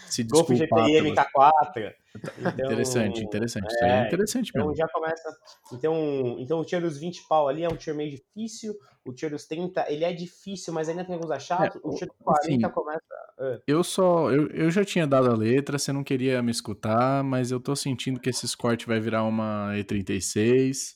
[0.07, 1.93] Se Golf GTI MK4.
[2.39, 3.73] Então, interessante, interessante.
[3.81, 4.75] É, é interessante então mesmo.
[4.75, 5.37] já começa.
[5.73, 8.75] Então, então o tier dos 20 pau ali é um tier meio difícil.
[9.05, 11.75] O tier dos 30, ele é difícil, mas ainda tem alguns achados.
[11.75, 13.05] É, o tier dos 40 assim, começa.
[13.37, 13.61] Uh.
[13.65, 14.31] Eu só.
[14.31, 17.75] Eu, eu já tinha dado a letra, você não queria me escutar, mas eu tô
[17.75, 20.95] sentindo que esse corte vai virar uma E36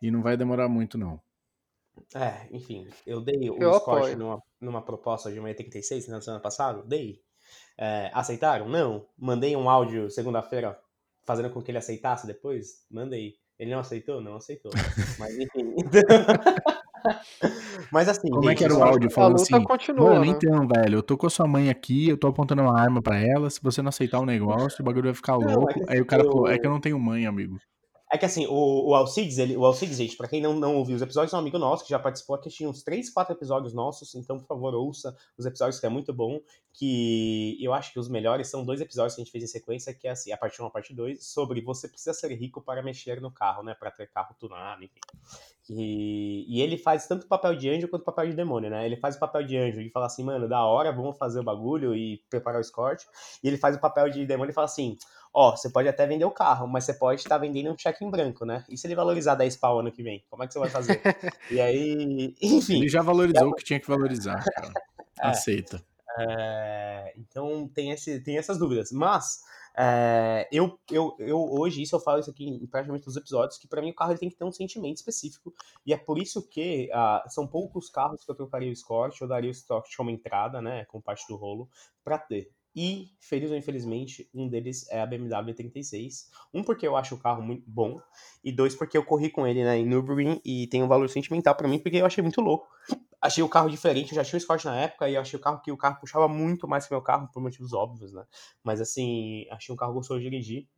[0.00, 1.20] e não vai demorar muito, não.
[2.14, 6.82] É, enfim, eu dei o Scott numa, numa proposta de uma E36 na semana passada,
[6.82, 7.20] dei.
[7.78, 8.68] É, aceitaram?
[8.68, 9.06] Não.
[9.16, 10.76] Mandei um áudio segunda-feira
[11.24, 12.84] fazendo com que ele aceitasse depois?
[12.90, 13.36] Mandei.
[13.58, 14.20] Ele não aceitou?
[14.20, 14.72] Não aceitou.
[15.18, 15.74] Mas enfim.
[17.92, 18.28] Mas assim.
[18.28, 19.10] Como é que era o áudio?
[19.10, 19.62] Falando assim.
[19.62, 20.26] Continua, né?
[20.26, 23.18] então, velho, eu tô com a sua mãe aqui, eu tô apontando uma arma pra
[23.18, 23.48] ela.
[23.48, 25.80] Se você não aceitar o negócio, o bagulho vai ficar não, louco.
[25.88, 26.30] É Aí o cara eu...
[26.30, 27.58] falou: é que eu não tenho mãe, amigo.
[28.10, 30.96] É que assim, o, o Alcides, ele, o Alcides, gente, pra quem não, não ouviu
[30.96, 33.74] os episódios, é um amigo nosso que já participou aqui, tinha uns 3, 4 episódios
[33.74, 36.40] nossos, então, por favor, ouça os episódios que é muito bom,
[36.72, 39.92] que eu acho que os melhores são dois episódios que a gente fez em sequência,
[39.92, 42.62] que é assim, a parte 1 e a parte 2, sobre você precisa ser rico
[42.62, 45.00] para mexer no carro, né, para ter carro tunado, enfim.
[45.70, 48.86] E, e ele faz tanto o papel de anjo quanto o papel de demônio, né?
[48.86, 51.44] Ele faz o papel de anjo e fala assim, mano, da hora, vamos fazer o
[51.44, 53.04] bagulho e preparar o escort.
[53.42, 54.96] E ele faz o papel de demônio e fala assim,
[55.32, 58.10] ó, você pode até vender o carro, mas você pode estar vendendo um cheque em
[58.10, 58.64] branco, né?
[58.68, 60.24] E se ele valorizar 10 pau ano que vem?
[60.30, 61.00] Como é que você vai fazer?
[61.50, 62.78] e aí, enfim.
[62.78, 63.50] Ele já valorizou é...
[63.50, 64.72] o que tinha que valorizar, cara.
[65.20, 65.84] É, Aceita.
[66.16, 68.92] É, então tem, esse, tem essas dúvidas.
[68.92, 69.40] Mas
[69.80, 73.58] é, eu, eu, eu hoje, isso eu falo isso aqui em praticamente todos os episódios,
[73.58, 75.54] que para mim o carro ele tem que ter um sentimento específico.
[75.86, 79.28] E é por isso que uh, são poucos carros que eu trocaria o Escort, eu
[79.28, 80.84] daria o Escort como entrada, né?
[80.86, 81.68] Com parte do rolo,
[82.02, 82.50] para ter.
[82.80, 86.30] E, feliz ou infelizmente, um deles é a BMW 36.
[86.54, 88.00] Um, porque eu acho o carro muito bom.
[88.44, 91.56] E dois, porque eu corri com ele né, em Nürburgring e tem um valor sentimental
[91.56, 92.68] para mim, porque eu achei muito louco.
[93.20, 95.60] Achei o carro diferente, eu já tinha o Escort na época e achei o carro
[95.60, 98.24] que o carro puxava muito mais que meu carro, por motivos óbvios, né?
[98.62, 100.68] Mas assim, achei um carro gostoso de dirigir.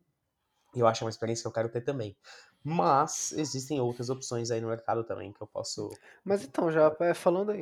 [0.73, 2.17] E eu acho uma experiência que eu quero ter também.
[2.63, 5.91] Mas existem outras opções aí no mercado também que eu posso.
[6.25, 7.53] Mas então, já é, falando,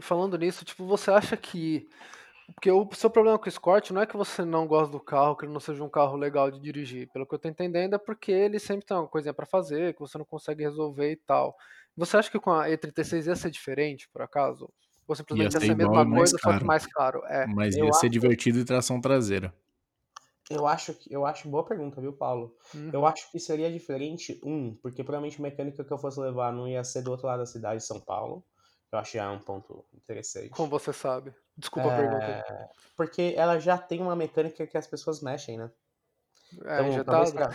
[0.00, 1.88] falando nisso, tipo, você acha que
[2.54, 5.36] Porque o seu problema com o Escort não é que você não gosta do carro,
[5.36, 7.08] que ele não seja um carro legal de dirigir.
[7.10, 10.00] Pelo que eu tô entendendo, é porque ele sempre tem uma coisinha para fazer, que
[10.00, 11.56] você não consegue resolver e tal.
[11.96, 14.68] Você acha que com a E36 ia ser diferente, por acaso?
[15.06, 17.22] Ou simplesmente ia, ia ser a mesma coisa, só que mais caro?
[17.26, 17.46] É.
[17.46, 19.54] Mas ia ser divertido e tração traseira.
[20.50, 22.54] Eu acho, eu acho boa pergunta, viu, Paulo?
[22.74, 22.90] Uhum.
[22.92, 26.68] Eu acho que seria diferente, um, porque provavelmente a mecânica que eu fosse levar não
[26.68, 28.44] ia ser do outro lado da cidade, São Paulo.
[28.92, 30.50] Eu acho que é um ponto interessante.
[30.50, 31.34] Como você sabe?
[31.56, 31.92] Desculpa é...
[31.92, 32.70] a pergunta.
[32.96, 35.70] Porque ela já tem uma mecânica que as pessoas mexem, né?
[36.64, 37.24] É, então, já tá.
[37.32, 37.50] Pra...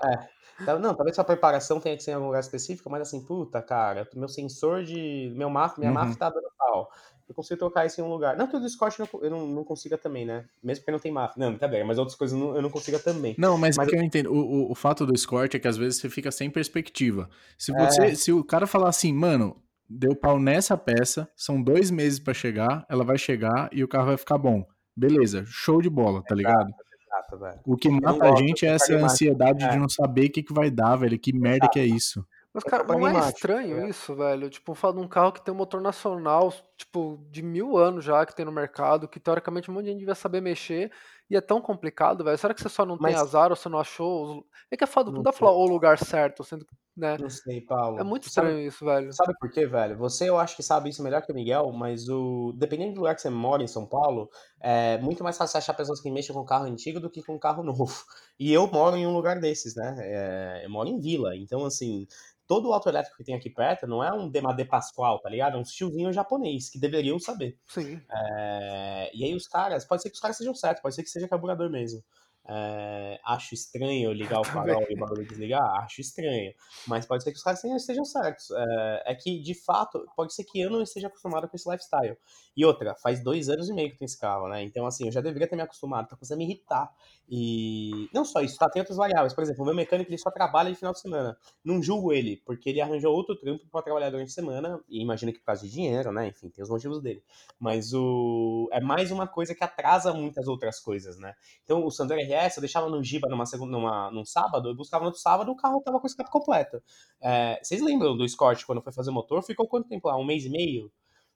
[0.12, 0.78] é.
[0.78, 4.08] Não, talvez sua preparação tenha que ser em algum lugar específico, mas assim, puta, cara,
[4.14, 5.32] meu sensor de.
[5.36, 5.94] Meu MAF, minha uhum.
[5.94, 6.88] MAF tá dando pau.
[7.28, 8.36] Eu consigo trocar isso em um lugar.
[8.36, 10.44] Não que o do Scott eu não, não consiga também, né?
[10.62, 11.38] Mesmo porque não tem MAF.
[11.38, 13.34] Não, tá bem, mas outras coisas eu não, eu não consiga também.
[13.38, 14.00] Não, mas, mas é que eu...
[14.00, 14.30] eu entendo.
[14.30, 17.28] O, o, o, fato do Escort é que às vezes você fica sem perspectiva.
[17.58, 18.06] Se você.
[18.06, 18.14] É...
[18.14, 19.56] Se o cara falar assim, mano,
[19.94, 24.06] deu pau nessa peça, são dois meses para chegar, ela vai chegar e o carro
[24.06, 24.66] vai ficar bom.
[24.96, 26.72] Beleza, show de bola, tá ligado?
[27.14, 27.60] Exato, velho.
[27.64, 29.68] O que mata a gente é essa ansiedade é.
[29.68, 31.18] de não saber o que, que vai dar, velho.
[31.18, 32.24] Que merda que é isso.
[32.52, 33.88] Mas, cara, não é estranho é.
[33.88, 34.48] isso, velho?
[34.48, 38.24] Tipo, fala de um carro que tem um motor nacional, tipo, de mil anos já
[38.24, 40.92] que tem no mercado, que teoricamente um monte de gente devia saber mexer,
[41.30, 42.38] e é tão complicado, velho.
[42.38, 43.14] Será que você só não Mas...
[43.14, 44.44] tem azar ou você não achou?
[44.70, 47.16] É que é foda, não dá falar o lugar certo, sendo né?
[47.18, 47.98] Não sei, Paulo.
[47.98, 49.12] É muito estranho sabe, isso, velho.
[49.12, 49.98] Sabe por quê, velho?
[49.98, 53.16] Você eu acho que sabe isso melhor que o Miguel, mas o dependendo do lugar
[53.16, 56.44] que você mora em São Paulo, é muito mais fácil achar pessoas que mexem com
[56.44, 58.04] carro antigo do que com carro novo.
[58.38, 59.96] E eu moro em um lugar desses, né?
[59.98, 62.06] É, eu moro em vila, então assim,
[62.46, 65.56] todo o auto elétrico que tem aqui perto não é um Demade Pascoal, tá ligado?
[65.56, 67.58] É um tiozinho japonês, que deveriam saber.
[67.66, 68.00] Sim.
[68.10, 71.10] É, e aí os caras, pode ser que os caras sejam certos, pode ser que
[71.10, 72.02] seja carburador mesmo.
[72.46, 75.62] É, acho estranho ligar o farol e o bagulho desligar?
[75.82, 76.52] Acho estranho.
[76.86, 78.50] Mas pode ser que os caras estejam certos.
[78.50, 82.16] É, é, que, de fato, pode ser que eu não esteja acostumado com esse lifestyle.
[82.56, 84.62] E outra, faz dois anos e meio que tem esse carro, né?
[84.62, 86.92] Então, assim, eu já deveria ter me acostumado, tá começando a me irritar.
[87.28, 88.68] E não só isso, tá?
[88.68, 89.32] Tem outras variáveis.
[89.32, 91.36] Por exemplo, o meu mecânico ele só trabalha de final de semana.
[91.64, 94.80] Não julgo ele, porque ele arranjou outro trampo para trabalhar durante a semana.
[94.88, 96.28] E imagino que por causa de dinheiro, né?
[96.28, 97.22] Enfim, tem os motivos dele.
[97.58, 101.34] Mas o é mais uma coisa que atrasa muitas outras coisas, né?
[101.64, 105.02] Então, o Sandero RS, eu deixava no Giba numa segunda, numa, num sábado, eu buscava
[105.02, 106.82] no outro sábado, o carro tava com escape completa.
[107.20, 109.42] É, vocês lembram do Escort quando foi fazer o motor?
[109.42, 110.16] Ficou quanto tempo lá?
[110.16, 110.90] Um mês e meio?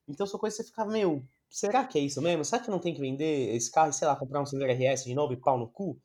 [0.08, 2.44] Então são coisas que você fica, meu, será que é isso mesmo?
[2.44, 5.04] Será que não tem que vender esse carro e, sei lá, comprar um Sandero RS
[5.04, 6.00] de novo e pau no cu?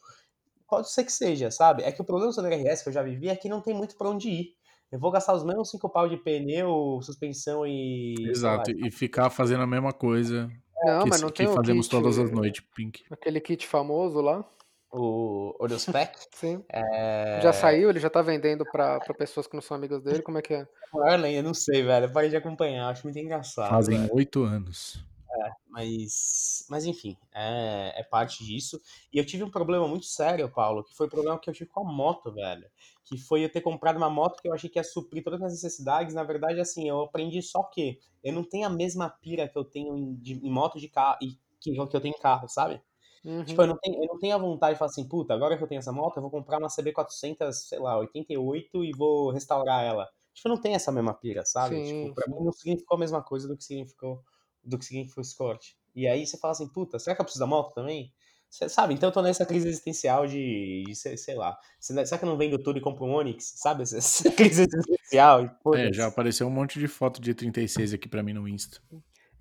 [0.68, 1.84] Pode ser que seja, sabe?
[1.84, 3.74] É que o problema do Sandero RS que eu já vivi é que não tem
[3.74, 4.56] muito pra onde ir.
[4.92, 8.14] Eu vou gastar os mesmos cinco pau de pneu, suspensão e.
[8.30, 10.52] Exato, lá, e ficar fazendo a mesma coisa.
[10.84, 13.04] Não, que, mas não que tem fazemos kit, todas as noites, Pink.
[13.10, 14.46] Aquele kit famoso lá.
[14.94, 16.20] O Odospec.
[16.32, 16.64] Sim.
[16.70, 17.40] É...
[17.42, 17.90] Já saiu?
[17.90, 20.22] Ele já tá vendendo pra, pra pessoas que não são amigas dele?
[20.22, 20.68] Como é que é?
[21.06, 22.06] Arlen, eu não sei, velho.
[22.06, 23.72] Eu parei de acompanhar, acho muito engraçado.
[23.72, 25.04] Fazem oito anos.
[25.36, 28.80] É, mas, mas enfim, é, é parte disso.
[29.12, 31.72] E eu tive um problema muito sério, Paulo, que foi o problema que eu tive
[31.72, 32.70] com a moto, velho.
[33.04, 35.54] Que foi eu ter comprado uma moto que eu achei que ia suprir todas as
[35.54, 36.14] necessidades.
[36.14, 39.66] Na verdade, assim, eu aprendi só que eu não tenho a mesma pira que eu
[39.66, 42.80] tenho em, de, em moto de carro e que, que eu tenho em carro, sabe?
[43.24, 43.44] Uhum.
[43.44, 45.64] Tipo, eu não, tenho, eu não tenho a vontade de falar assim, puta, agora que
[45.64, 49.84] eu tenho essa moto, eu vou comprar uma CB400, sei lá, 88 e vou restaurar
[49.84, 50.10] ela.
[50.34, 51.76] Tipo, não tem essa mesma pira, sabe?
[51.76, 54.22] Sim, tipo, pra mim não significou a mesma coisa do que significou
[54.64, 55.78] do que significou o Scott.
[55.96, 58.12] E aí você fala assim, puta, será que eu preciso da moto também?
[58.50, 61.58] Você sabe, então eu tô nessa crise existencial de, de sei, sei, lá.
[61.80, 63.54] Será que eu não vendo tudo e compro um Onix?
[63.56, 63.82] Sabe?
[63.82, 65.50] Essa crise existencial.
[65.74, 68.80] É, já apareceu um monte de foto de 36 aqui pra mim no Insta.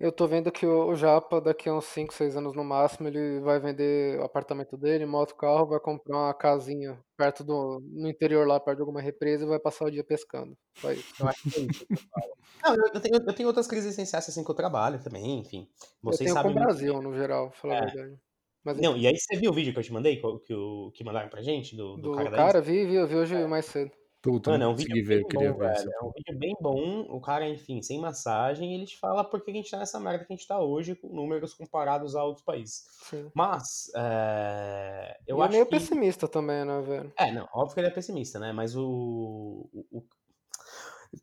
[0.03, 3.39] Eu tô vendo que o, Japa, daqui a uns 5, 6 anos no máximo, ele
[3.39, 7.79] vai vender o apartamento dele, moto, carro, vai comprar uma casinha perto do.
[7.89, 10.57] no interior lá, perto de alguma represa e vai passar o dia pescando.
[10.75, 11.13] Só isso.
[11.17, 11.97] Eu acho que é isso que eu
[12.75, 15.69] Não, eu, tenho, eu tenho outras crises essenciais assim que eu trabalho também, enfim.
[16.01, 17.77] Vocês eu tenho sabem com o Brasil, no geral, pra falar é.
[17.77, 18.17] a verdade.
[18.61, 21.03] Mas, não, e aí você viu o vídeo que eu te mandei, que, o, que
[21.05, 21.77] mandaram pra gente?
[21.77, 23.47] Do, do, do cara, cara vi, vi, eu vi hoje é.
[23.47, 23.91] mais cedo.
[24.23, 25.91] Puta, Mano, é um vídeo bem ver, bom, velho.
[25.91, 27.01] É um vídeo bem bom.
[27.09, 30.23] O cara, enfim, sem massagem, ele te fala por que a gente tá nessa merda
[30.23, 32.85] que a gente tá hoje, com números comparados a outros países.
[33.09, 33.29] Sim.
[33.33, 35.17] Mas, é...
[35.27, 35.49] eu e acho.
[35.49, 35.71] é meio que...
[35.71, 37.11] pessimista também, né, velho?
[37.19, 38.53] É, não, óbvio que ele é pessimista, né?
[38.53, 39.69] Mas o.
[39.91, 40.01] o.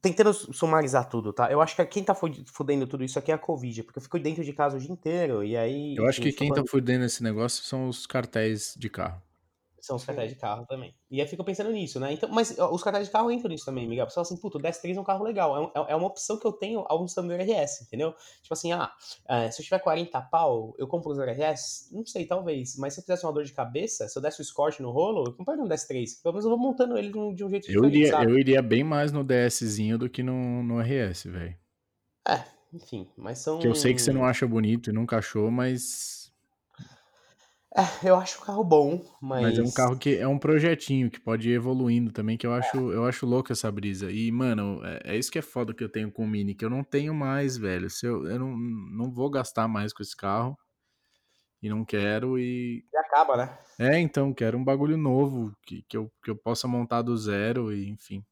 [0.02, 1.50] Tentando sumarizar tudo, tá?
[1.50, 4.18] Eu acho que quem tá fudendo tudo isso aqui é a Covid, porque eu fico
[4.18, 5.96] dentro de casa o dia inteiro, e aí.
[5.96, 9.22] Eu acho que quem tá fudendo esse negócio são os cartéis de carro.
[9.80, 10.94] São os cartéis de carro também.
[11.10, 12.12] E aí fica pensando nisso, né?
[12.12, 14.08] Então, mas os cartéis de carro entram nisso também, Miguel.
[14.08, 15.72] Você fala assim, puto, o DS3 é um carro legal.
[15.74, 18.12] É, é, é uma opção que eu tenho ao Sandero RS, entendeu?
[18.42, 18.92] Tipo assim, ah,
[19.28, 21.88] é, se eu tiver 40 pau, eu compro o RS?
[21.92, 22.76] Não sei, talvez.
[22.76, 25.24] Mas se eu fizesse uma dor de cabeça, se eu desse o Escort no rolo,
[25.26, 26.22] eu compraria um DS3.
[26.22, 29.12] Pelo menos eu vou montando ele de um, jeito eu iria, Eu iria bem mais
[29.12, 31.56] no DSzinho do que no, no RS, velho.
[32.28, 33.58] É, enfim, mas são.
[33.58, 36.19] Que eu sei que você não acha bonito e nunca achou, mas.
[37.76, 39.42] É, eu acho o carro bom, mas.
[39.42, 42.52] Mas é um carro que é um projetinho que pode ir evoluindo também, que eu
[42.52, 42.96] acho, é.
[42.96, 44.10] eu acho louco essa brisa.
[44.10, 46.64] E, mano, é, é, isso que é foda que eu tenho com o Mini, que
[46.64, 47.88] eu não tenho mais, velho.
[47.88, 50.58] Se eu, eu não, não vou gastar mais com esse carro.
[51.62, 52.84] E não quero e.
[52.92, 53.58] E acaba, né?
[53.78, 57.72] É, então, quero um bagulho novo, que, que, eu, que eu possa montar do zero
[57.72, 58.24] e enfim.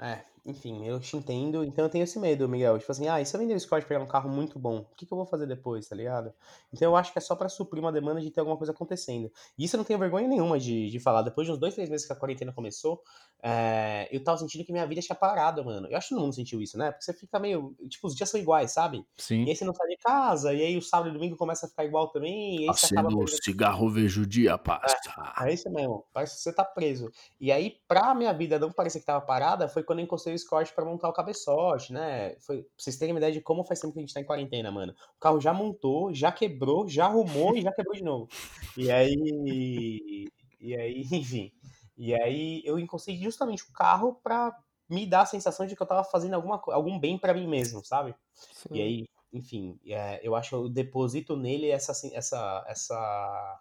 [0.00, 2.78] É, enfim, eu te entendo, então eu tenho esse medo, Miguel.
[2.78, 4.94] Tipo assim, ah, e se eu vender o Scott pegar um carro muito bom, o
[4.96, 6.32] que, que eu vou fazer depois, tá ligado?
[6.72, 9.30] Então eu acho que é só para suprir uma demanda de ter alguma coisa acontecendo.
[9.58, 11.20] E isso eu não tenho vergonha nenhuma de, de falar.
[11.20, 13.02] Depois de uns dois, três meses que a quarentena começou,
[13.42, 15.86] é, eu tava sentindo que minha vida tinha parado, mano.
[15.86, 16.92] Eu acho que todo mundo sentiu isso, né?
[16.92, 17.76] Porque você fica meio.
[17.86, 19.04] Tipo, os dias são iguais, sabe?
[19.18, 19.44] Sim.
[19.44, 21.68] E aí você não sai de casa, e aí o sábado e domingo começa a
[21.68, 22.56] ficar igual também.
[22.56, 23.10] E aí você acaba.
[23.42, 24.96] cigarro, vejo o dia passa.
[25.40, 26.06] É, é isso mesmo.
[26.10, 27.10] Parece que você tá preso.
[27.38, 30.72] E aí, pra minha vida não parecer que tava parada, foi quando eu encostei Scott
[30.72, 32.36] para montar o cabeçote, né?
[32.40, 34.24] Foi, pra vocês terem uma ideia de como faz tempo que a gente tá em
[34.24, 34.94] quarentena, mano.
[35.16, 38.28] O carro já montou, já quebrou, já arrumou e já quebrou de novo.
[38.76, 40.28] E aí.
[40.60, 41.52] E aí, enfim.
[41.96, 44.56] E aí eu encostei justamente o carro pra
[44.88, 47.84] me dar a sensação de que eu tava fazendo alguma, algum bem para mim mesmo,
[47.84, 48.14] sabe?
[48.34, 48.68] Sim.
[48.70, 53.60] E aí, enfim, é, eu acho que eu deposito nele essa, essa, essa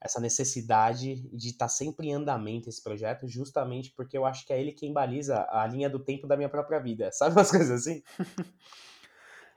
[0.00, 4.52] essa necessidade de estar tá sempre em andamento esse projeto, justamente porque eu acho que
[4.52, 7.10] é ele quem baliza a linha do tempo da minha própria vida.
[7.12, 8.02] Sabe umas coisas assim?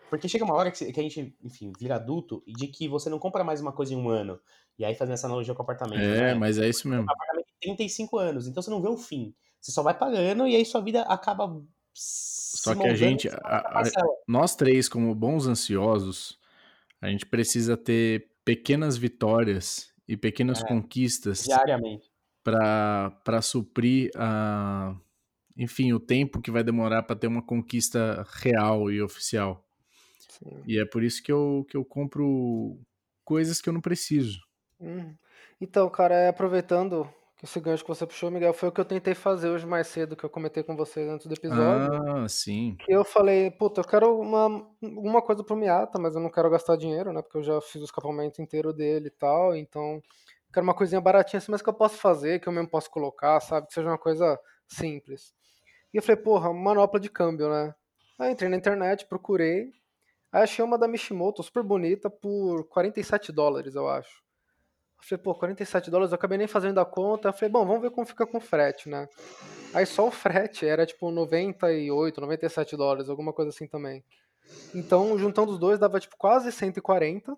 [0.10, 3.18] Porque chega uma hora que, a gente, enfim, vira adulto e de que você não
[3.18, 4.38] compra mais uma coisa em um ano.
[4.78, 6.02] E aí fazendo essa analogia com o apartamento.
[6.02, 6.34] É, né?
[6.34, 7.04] mas é isso mesmo.
[7.04, 9.34] Um apartamento de 35 anos, então você não vê o fim.
[9.62, 11.64] Você só vai pagando e aí sua vida acaba.
[11.94, 13.84] Só que a gente, a, a,
[14.28, 16.38] nós três, como bons ansiosos,
[17.00, 22.12] a gente precisa ter pequenas vitórias e pequenas é, conquistas diariamente
[22.44, 24.94] para suprir a
[25.56, 29.66] enfim o tempo que vai demorar para ter uma conquista real e oficial
[30.28, 30.64] Sim.
[30.68, 32.78] e é por isso que eu, que eu compro
[33.24, 34.40] coisas que eu não preciso
[34.82, 35.16] hum.
[35.62, 37.10] então cara é, aproveitando
[37.44, 40.16] esse gancho que você puxou, Miguel, foi o que eu tentei fazer hoje mais cedo,
[40.16, 41.92] que eu comentei com vocês antes do episódio.
[42.08, 42.76] Ah, sim.
[42.80, 46.52] Que eu falei, puta, eu quero uma, uma coisa pro Miata, mas eu não quero
[46.52, 47.22] gastar dinheiro, né?
[47.22, 50.00] Porque eu já fiz o escapamento inteiro dele e tal, então
[50.54, 53.40] quero uma coisinha baratinha assim, mas que eu posso fazer, que eu mesmo posso colocar,
[53.40, 53.68] sabe?
[53.68, 55.34] Que seja uma coisa simples.
[55.92, 57.74] E eu falei, porra, manopla de câmbio, né?
[58.20, 59.72] Aí entrei na internet, procurei,
[60.32, 64.22] aí achei uma da Mishimoto, super bonita, por 47 dólares, eu acho.
[65.02, 67.30] Eu falei, pô, 47 dólares, eu acabei nem fazendo a conta.
[67.30, 69.10] Eu falei, bom, vamos ver como fica com frete, né?
[69.74, 74.04] Aí só o frete era tipo 98, 97 dólares, alguma coisa assim também.
[74.76, 77.36] Então, juntando os dois, dava tipo quase 140.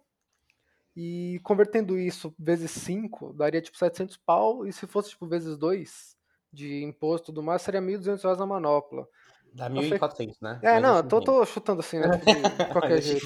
[0.95, 4.65] E convertendo isso vezes 5, daria tipo 700 pau.
[4.67, 6.15] E se fosse tipo vezes 2
[6.52, 9.08] de imposto e tudo mais, seria 1.200 reais a manopla.
[9.54, 10.60] Dá 1.400, né?
[10.62, 12.08] É, Mas não, eu tô, tô, chutando assim, né?
[12.17, 13.26] De qualquer jeito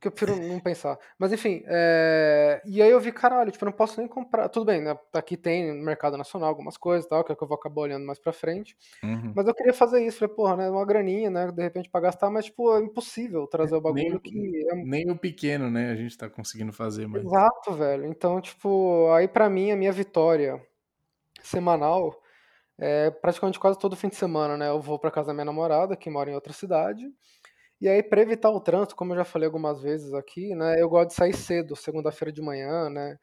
[0.00, 0.98] que eu prefiro não pensar.
[1.18, 2.62] Mas enfim, é...
[2.64, 4.48] e aí eu vi, caralho, tipo, eu não posso nem comprar.
[4.48, 4.96] Tudo bem, né?
[5.12, 7.82] Aqui tem no mercado nacional algumas coisas e tal, que é que eu vou acabar
[7.82, 8.76] olhando mais pra frente.
[9.02, 9.32] Uhum.
[9.34, 10.18] Mas eu queria fazer isso.
[10.18, 10.70] Falei, porra, né?
[10.70, 11.50] Uma graninha, né?
[11.50, 14.66] De repente pra gastar, mas, tipo, é impossível trazer o bagulho nem, que.
[14.70, 14.74] É...
[14.76, 15.90] Nem o pequeno, né?
[15.90, 17.24] A gente tá conseguindo fazer, mas.
[17.24, 18.04] Exato, velho.
[18.06, 20.62] Então, tipo, aí pra mim, a minha vitória
[21.42, 22.22] semanal.
[22.80, 24.68] É praticamente quase todo fim de semana, né?
[24.68, 27.04] Eu vou pra casa da minha namorada, que mora em outra cidade.
[27.80, 30.88] E aí, para evitar o trânsito, como eu já falei algumas vezes aqui, né, eu
[30.88, 33.16] gosto de sair cedo, segunda-feira de manhã, né?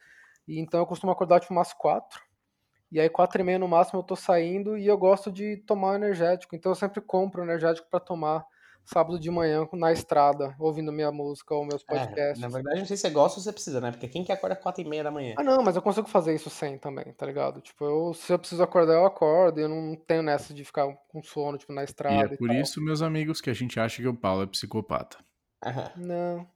[0.48, 2.22] E então eu costumo acordar tipo umas quatro.
[2.92, 5.96] E aí, quatro e meia no máximo eu tô saindo e eu gosto de tomar
[5.96, 6.56] energético.
[6.56, 8.46] Então eu sempre compro energético para tomar
[8.86, 12.38] sábado de manhã na estrada, ouvindo minha música ou meus é, podcasts.
[12.38, 13.92] É, na verdade, não sei se você gosta ou você precisa, né?
[13.92, 15.36] Porque quem que acorda quatro e meia da manhã?
[15.38, 17.62] Ah, não, mas eu consigo fazer isso sem também, tá ligado?
[17.62, 19.60] Tipo, eu, se eu preciso acordar, eu acordo.
[19.60, 22.16] Eu não tenho nessa de ficar com sono, tipo, na estrada.
[22.16, 25.18] E é por isso, meus amigos, que a gente acha que o Paulo é psicopata.
[25.96, 26.48] Não.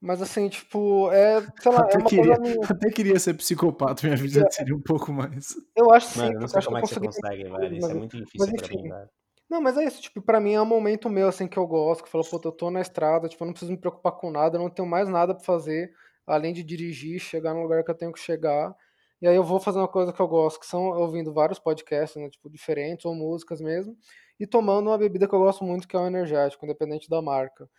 [0.00, 2.56] Mas assim, tipo, é, sei lá, até é uma queria, coisa minha.
[2.70, 4.50] Até queria ser psicopata, minha vida é.
[4.50, 5.56] seria um pouco mais.
[5.74, 6.18] Eu acho sim.
[6.20, 7.76] Mano, eu não sei como é que você consegue, velho.
[7.76, 9.08] Isso é muito difícil mas, pra mim, velho.
[9.48, 12.02] Não, mas é isso, tipo, pra mim é um momento meu, assim, que eu gosto,
[12.02, 14.30] que eu falo, pô, eu tô na estrada, tipo, eu não preciso me preocupar com
[14.30, 15.92] nada, eu não tenho mais nada pra fazer,
[16.26, 18.74] além de dirigir, chegar no lugar que eu tenho que chegar,
[19.22, 22.20] e aí eu vou fazer uma coisa que eu gosto, que são ouvindo vários podcasts,
[22.20, 23.96] né, tipo, diferentes, ou músicas mesmo,
[24.38, 27.70] e tomando uma bebida que eu gosto muito, que é o energético, independente da marca.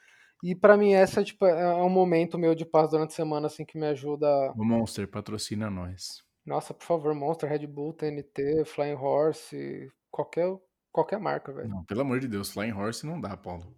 [0.44, 3.66] E para mim essa tipo, é um momento meu de paz durante a semana, assim,
[3.66, 4.54] que me ajuda...
[4.56, 6.24] O Monster patrocina nós.
[6.46, 10.48] Nossa, por favor, Monster, Red Bull, TNT, Flying Horse, qualquer
[10.91, 11.69] qualquer marca, velho.
[11.69, 13.76] Não, pelo amor de Deus, Flying Horse não dá, Paulo.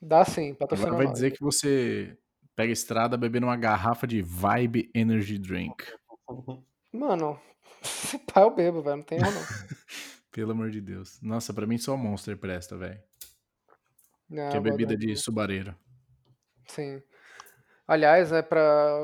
[0.00, 2.16] Dá sim, patrocina Agora vai dizer que você
[2.54, 5.84] pega estrada bebendo uma garrafa de Vibe Energy Drink.
[6.92, 7.40] Mano,
[7.82, 9.42] se pá eu bebo, velho, não tem erro não.
[10.30, 11.20] pelo amor de Deus.
[11.20, 13.00] Nossa, pra mim só Monster presta, velho.
[14.28, 15.16] Que é bebida Red de Bull.
[15.16, 15.78] subareira.
[16.66, 17.00] Sim.
[17.86, 18.98] Aliás, é pra.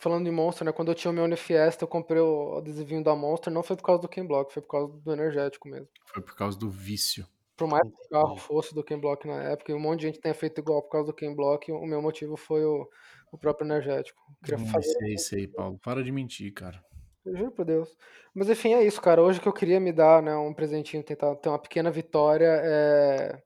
[0.00, 0.72] Falando de Monster, né?
[0.72, 3.52] Quando eu tinha o meu Unifiesta, eu comprei o adesivinho da Monster.
[3.52, 5.88] Não foi por causa do Ken Block, foi por causa do energético mesmo.
[6.06, 7.26] Foi por causa do vício.
[7.56, 10.06] Por mais que o carro fosse do Ken Block na época, e um monte de
[10.06, 12.88] gente tenha feito igual por causa do Ken Block, o meu motivo foi o,
[13.30, 14.20] o próprio energético.
[14.28, 14.92] Eu queria Hum, fazer.
[14.98, 15.78] sei, sei, Paulo.
[15.78, 16.84] Para de mentir, cara.
[17.24, 17.96] Eu juro por Deus.
[18.34, 19.22] Mas enfim, é isso, cara.
[19.22, 23.42] Hoje que eu queria me dar, né, um presentinho, tentar ter uma pequena vitória, é.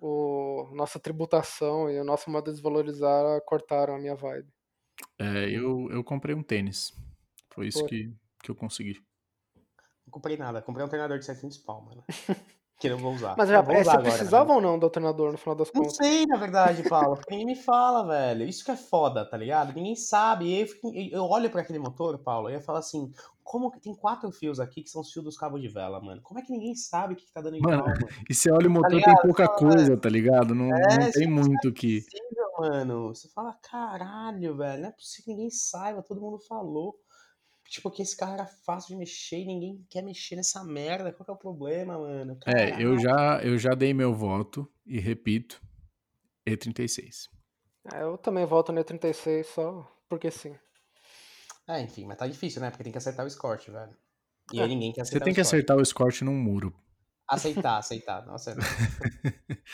[0.00, 4.48] O nossa tributação e o nosso modo de desvalorizar cortaram a minha vibe.
[5.18, 6.92] É, eu, eu comprei um tênis.
[7.50, 7.86] Foi isso Pô.
[7.86, 8.12] que,
[8.42, 9.02] que eu consegui.
[10.06, 12.04] Não comprei nada, comprei um treinador de 700 pau, mano.
[12.78, 13.34] Que eu não vou usar.
[13.36, 14.54] Mas já, Não, vou é, usar você agora, precisava mano.
[14.66, 15.96] ou não do alternador no final das Não contas?
[15.96, 17.16] sei, na verdade, Paulo.
[17.16, 18.48] porque Ninguém me fala, velho.
[18.48, 19.74] Isso que é foda, tá ligado?
[19.74, 20.46] Ninguém sabe.
[20.46, 23.12] E aí eu, eu olho pra aquele motor, Paulo, e eu falo assim:
[23.50, 26.22] como que tem quatro fios aqui que são os fios dos cabos de vela, mano?
[26.22, 28.08] Como é que ninguém sabe o que, que tá dando Mano, igual, mano?
[28.28, 29.22] E você olha o motor, tem ligado?
[29.22, 30.54] pouca Fala, coisa, tá ligado?
[30.54, 32.00] Não, É, não tem não muito que.
[32.02, 33.08] possível, mano.
[33.08, 36.96] Você fala, caralho, velho, não é possível que ninguém saiba, todo mundo falou.
[37.68, 41.12] Tipo, que esse carro era fácil de mexer e ninguém quer mexer nessa merda.
[41.12, 42.38] Qual que é o problema, mano?
[42.46, 42.98] É, eu Caralho.
[43.00, 45.60] já, eu já dei meu voto e repito,
[46.48, 47.28] E36.
[47.92, 50.56] É, eu também volto no E36 só porque sim.
[51.70, 52.70] É, enfim, mas tá difícil, né?
[52.70, 53.96] Porque tem que acertar o escort, velho.
[54.52, 56.74] E É, aí ninguém quer Você aceitar tem que acertar o escort num muro.
[57.28, 58.26] Aceitar, aceitar.
[58.26, 58.56] Nossa.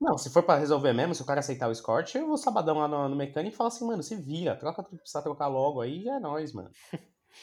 [0.00, 2.78] Não, se for pra resolver mesmo, se o cara aceitar o escort, eu vou sabadão
[2.78, 5.48] lá no, no mecânico e falo assim, mano, se vira, troca tudo que precisa trocar
[5.48, 6.70] logo aí, já é nóis, mano.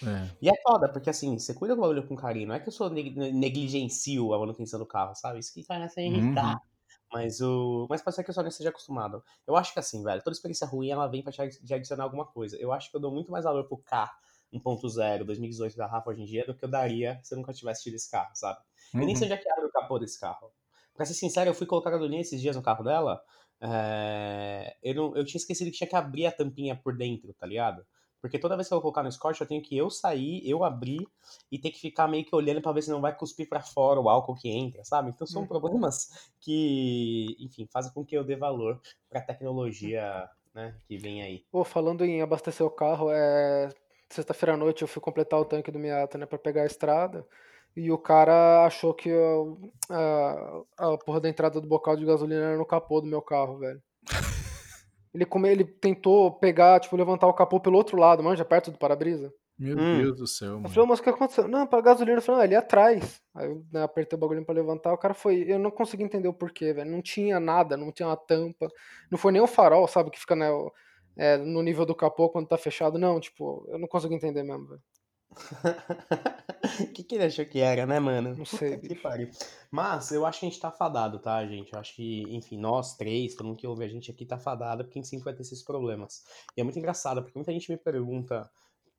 [0.03, 0.35] É.
[0.41, 2.71] E é foda, porque assim, você cuida do bagulho com carinho, não é que eu
[2.73, 5.39] sou neg- negligencio a manutenção do carro, sabe?
[5.39, 6.53] Isso que começa a irritar.
[6.53, 6.59] Uhum.
[7.11, 7.87] Mas o.
[7.89, 9.23] Mas pode ser que eu só não esteja acostumado.
[9.47, 12.03] Eu acho que assim, velho, toda experiência ruim ela vem pra te adi- te adicionar
[12.03, 12.57] alguma coisa.
[12.57, 14.11] Eu acho que eu dou muito mais valor pro K
[14.51, 17.83] 1.0 2018 da Rafa hoje em dia do que eu daria se eu nunca tivesse
[17.83, 18.59] tido esse carro, sabe?
[18.99, 19.15] Eu nem Uhum.
[19.15, 20.51] sei onde é que abre o capô desse carro.
[20.93, 23.21] Pra ser sincero, eu fui colocar gasolina esses dias no carro dela.
[23.61, 25.15] é, Eu, não...
[25.17, 27.85] eu tinha esquecido que tinha que abrir a tampinha por dentro, tá ligado?
[28.25, 30.63] Porque toda vez que eu vou colocar no Scott, eu tenho que eu sair, eu
[30.63, 31.07] abrir
[31.51, 34.01] e ter que ficar meio que olhando pra ver se não vai cuspir pra fora
[34.01, 35.11] o álcool que entra, sabe?
[35.11, 35.47] Então são Hum.
[35.47, 41.45] problemas que, enfim, fazem com que eu dê valor pra tecnologia, né, que vem aí.
[41.51, 43.69] Pô, falando em abastecer o carro, é...
[44.09, 47.23] sexta-feira à noite eu fui completar o tanque do Miata, né, pra pegar a estrada.
[47.77, 50.63] E o cara achou que eu- a,
[50.93, 53.79] a porra da entrada do bocal de gasolina era no capô do meu carro, velho.
[55.15, 55.49] Ele, come...
[55.49, 59.33] ele tentou pegar, tipo, levantar o capô pelo outro lado, manja, perto do para-brisa.
[59.57, 59.97] Meu Hum.
[60.01, 60.69] Deus do céu, Eu mano.
[60.69, 61.47] falei, mas o que aconteceu?
[61.47, 62.17] Não, pra gasolina.
[62.17, 63.21] Eu falei, não, ali atrás.
[63.33, 65.45] Aí eu né, apertei o bagulho pra levantar, o cara foi.
[65.47, 66.91] Eu não consegui entender o porquê, velho.
[66.91, 68.67] Não tinha nada, não tinha uma tampa.
[69.09, 70.69] Não foi nem o farol, sabe, que fica né, o-
[71.17, 72.99] é, no nível do capô quando tá fechado.
[72.99, 74.81] Não, tipo, eu não consigo entender mesmo, velho.
[75.31, 75.35] O
[76.93, 78.35] que, que ele achou que era, né, mano?
[78.35, 79.29] Não Puta sei, que pariu.
[79.71, 81.73] Mas eu acho que a gente tá fadado, tá, gente?
[81.73, 84.83] Eu acho que, enfim, nós três, todo mundo que ouve a gente aqui tá fadado,
[84.83, 86.23] porque a gente sempre vai ter esses problemas.
[86.55, 88.49] E é muito engraçado, porque muita gente me pergunta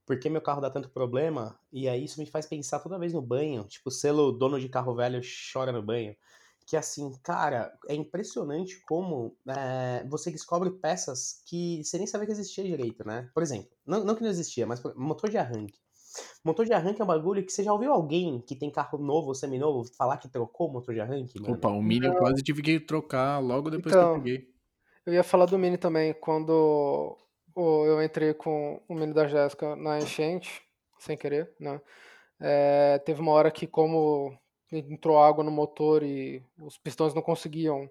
[0.07, 3.13] por que meu carro dá tanto problema, e aí isso me faz pensar toda vez
[3.13, 3.65] no banho.
[3.65, 5.21] Tipo, selo dono de carro velho
[5.53, 6.17] chora no banho.
[6.67, 12.33] Que assim, cara, é impressionante como é, você descobre peças que você nem sabia que
[12.33, 13.31] existia direito, né?
[13.35, 15.79] Por exemplo, não, não que não existia, mas por- motor de arranque.
[16.45, 19.29] Motor de arranque é um bagulho que você já ouviu alguém que tem carro novo
[19.29, 21.55] ou seminovo falar que trocou o motor de arranque, mano?
[21.55, 24.49] Opa, o Mini eu quase tive que trocar logo depois Então, que eu peguei.
[25.05, 27.17] Eu ia falar do Mini também, quando
[27.57, 30.63] eu entrei com o Mini da Jéssica na enchente,
[30.99, 31.81] sem querer, né?
[32.41, 34.37] É, teve uma hora que como
[34.71, 37.89] entrou água no motor e os pistões não conseguiam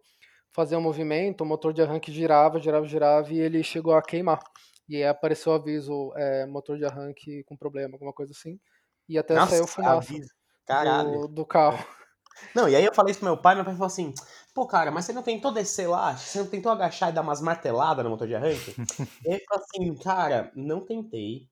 [0.51, 4.39] fazer um movimento, o motor de arranque girava, girava, girava e ele chegou a queimar.
[4.87, 8.59] E aí apareceu o aviso, é, motor de arranque com problema, alguma coisa assim.
[9.09, 10.13] E até Nossa, saiu fumaça
[11.03, 11.77] do, do carro.
[12.53, 14.13] Não, e aí eu falei isso pro meu pai, meu pai falou assim:
[14.53, 16.17] pô, cara, mas você não tentou descer lá?
[16.17, 18.75] Você não tentou agachar e dar umas marteladas no motor de arranque?
[19.23, 21.47] ele falou assim: cara, não tentei.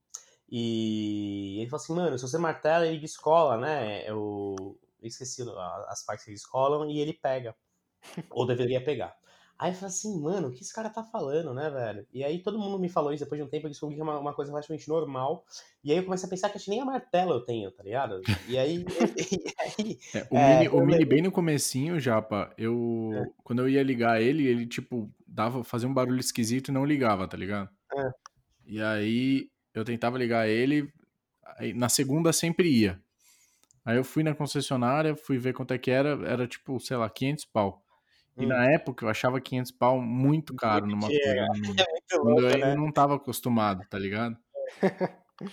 [0.50, 4.04] E ele falou assim: mano, se você martela, ele descola, né?
[4.10, 5.42] Eu esqueci
[5.88, 7.56] as partes que descolam e ele pega.
[8.30, 9.16] Ou deveria pegar.
[9.64, 12.06] Aí eu falei assim, mano, o que esse cara tá falando, né, velho?
[12.12, 14.04] E aí todo mundo me falou isso depois de um tempo, eu descobri que é
[14.04, 15.46] uma, uma coisa relativamente normal.
[15.82, 17.82] E aí eu comecei a pensar que acho que nem a martela eu tenho, tá
[17.82, 18.20] ligado?
[18.46, 18.84] E aí.
[19.48, 23.12] e aí É, o, É, mini, o Mini bem no comecinho, Japa, eu...
[23.14, 23.26] É.
[23.42, 27.26] Quando eu ia ligar ele, ele, tipo, dava, fazia um barulho esquisito e não ligava,
[27.26, 27.70] tá ligado?
[27.96, 28.12] É.
[28.66, 30.92] E aí, eu tentava ligar ele,
[31.58, 33.00] aí, na segunda sempre ia.
[33.86, 37.10] Aí eu fui na concessionária, fui ver quanto é que era, era, tipo, sei lá,
[37.10, 37.83] 500 pau.
[38.38, 38.48] E Hum.
[38.48, 41.48] na época eu achava 500 pau muito caro numa coisa.
[42.12, 42.76] É Quando louco, eu ainda né?
[42.76, 44.38] não tava acostumado, tá ligado?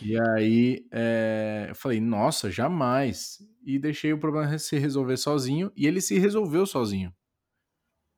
[0.01, 3.39] E aí, é, eu falei, nossa, jamais.
[3.65, 7.15] E deixei o problema se resolver sozinho, e ele se resolveu sozinho.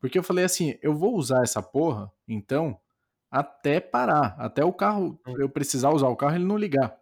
[0.00, 2.78] Porque eu falei assim, eu vou usar essa porra, então,
[3.30, 5.34] até parar, até o carro, Hum.
[5.38, 6.96] eu precisar usar o carro, ele não ligar.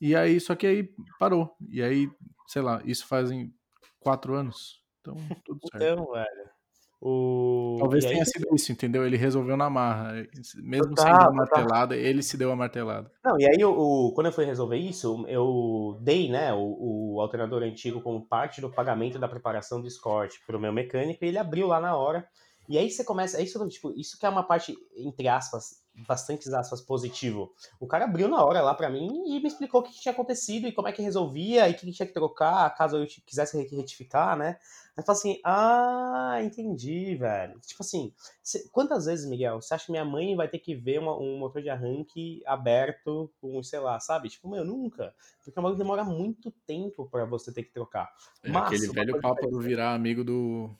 [0.00, 1.54] E aí, só que aí parou.
[1.68, 2.10] E aí,
[2.48, 3.52] sei lá, isso fazem
[4.00, 4.82] quatro anos.
[5.00, 5.82] Então, tudo certo.
[5.82, 6.49] Então, velho.
[7.02, 7.76] O...
[7.78, 9.06] Talvez aí tenha sido isso, entendeu?
[9.06, 10.12] Ele resolveu na marra.
[10.56, 11.34] Mesmo Total, sem dar total.
[11.34, 13.10] martelada, ele se deu a martelada.
[13.24, 17.20] Não, e aí, o, o- quando eu fui resolver isso, eu dei, né, o, o
[17.20, 21.38] alternador antigo como parte do pagamento da preparação do Escort pro meu mecânico e ele
[21.38, 22.26] abriu lá na hora.
[22.68, 26.52] E aí você começa, é isso, tipo, isso que é uma parte, entre aspas, bastantes
[26.52, 27.52] aspas, positivo.
[27.78, 30.66] O cara abriu na hora lá pra mim e me explicou o que tinha acontecido
[30.66, 34.36] e como é que resolvia e o que tinha que trocar, caso eu quisesse retificar,
[34.36, 34.58] né?
[34.96, 37.58] Aí eu falei assim, ah, entendi, velho.
[37.60, 38.12] Tipo assim,
[38.72, 41.62] quantas vezes, Miguel, você acha que minha mãe vai ter que ver uma- um motor
[41.62, 44.28] de arranque aberto com, sei lá, sabe?
[44.28, 45.14] Tipo, meu, nunca.
[45.44, 48.10] Porque é uma coisa que demora muito tempo pra você ter que trocar.
[48.42, 50.70] É Mas, aquele velho papo do virar amigo do.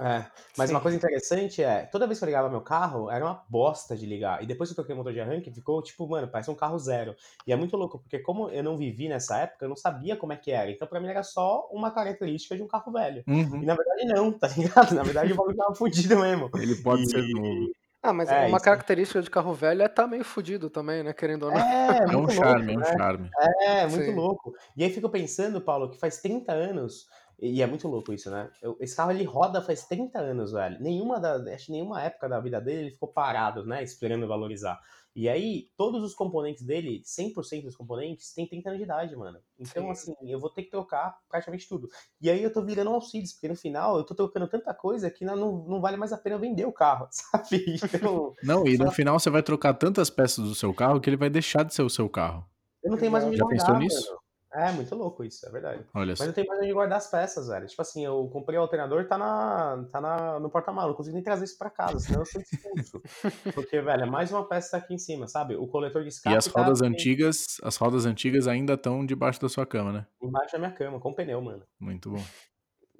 [0.00, 0.24] É,
[0.56, 0.74] mas Sim.
[0.74, 4.06] uma coisa interessante é, toda vez que eu ligava meu carro, era uma bosta de
[4.06, 4.42] ligar.
[4.42, 6.78] E depois que eu troquei o motor de arranque, ficou tipo, mano, parece um carro
[6.78, 7.14] zero.
[7.46, 10.32] E é muito louco, porque como eu não vivi nessa época, eu não sabia como
[10.32, 10.70] é que era.
[10.70, 13.22] Então pra mim era só uma característica de um carro velho.
[13.28, 13.62] Uhum.
[13.62, 14.94] E na verdade não, tá ligado?
[14.94, 16.50] Na verdade o bagulho tava fudido mesmo.
[16.56, 17.70] Ele pode E- ser novo.
[18.04, 18.64] Ah, mas É, uma isso.
[18.64, 21.12] característica de carro velho é estar meio fudido também, né?
[21.12, 21.58] Querendo ou não.
[21.60, 21.62] É,
[22.12, 22.98] É um muito charme, é louco, um né?
[22.98, 23.30] charme.
[23.62, 24.14] É, muito Sim.
[24.16, 24.52] louco.
[24.76, 27.06] E aí fico pensando, Paulo, que faz 30 anos,
[27.50, 28.50] e é muito louco isso, né?
[28.62, 30.80] Eu- esse carro ele roda faz 30 anos, velho.
[30.80, 33.82] Nenhuma da, acho que nenhuma época da vida dele ele ficou parado, né?
[33.82, 34.80] Esperando valorizar.
[35.14, 39.38] E aí, todos os componentes dele, 100% dos componentes, tem 30 anos de idade, mano.
[39.58, 39.90] Então, Sim.
[39.90, 41.86] assim, eu vou ter que trocar praticamente tudo.
[42.18, 45.10] E aí eu tô virando um Alcides, porque no final eu tô trocando tanta coisa
[45.10, 45.36] que não,
[45.66, 47.76] não, vale mais a pena vender o carro, sabe?
[47.84, 51.10] Então, Não, e no Só- final você vai trocar tantas peças do seu carro que
[51.10, 52.46] ele vai deixar de ser o seu carro.
[52.82, 54.06] eu não tenho mais onde Já guardar, pensou nisso?
[54.08, 54.21] mano.
[54.54, 55.82] É, muito louco isso, é verdade.
[55.94, 57.66] Olha Mas eu tenho mais onde guardar as peças, velho.
[57.66, 60.90] Tipo assim, eu comprei o alternador, tá, na, tá na, no porta-malas.
[60.90, 63.02] Não consigo nem trazer isso pra casa, senão eu sou expulso.
[63.54, 65.56] Porque, velho, é mais uma peça aqui em cima, sabe?
[65.56, 69.06] O coletor de escape E as tá rodas aqui antigas, as rodas antigas ainda estão
[69.06, 70.06] debaixo da sua cama, né?
[70.22, 71.64] embaixo da minha cama, com pneu, mano.
[71.80, 72.22] Muito bom.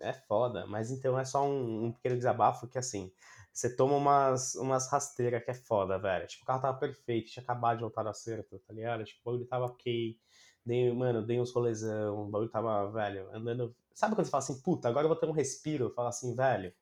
[0.01, 0.67] É foda.
[0.67, 3.13] Mas então é só um, um pequeno desabafo que, assim,
[3.53, 6.27] você toma umas, umas rasteiras que é foda, velho.
[6.27, 9.05] Tipo, o carro tava perfeito, tinha acabado de voltar do acerto, tá ligado?
[9.05, 10.19] Tipo, o bagulho tava ok.
[10.65, 13.75] Dei, mano, dei uns rolezão, o bagulho tava, velho, andando.
[13.93, 15.91] Sabe quando você fala assim, puta, agora eu vou ter um respiro?
[15.91, 16.73] Fala assim, velho,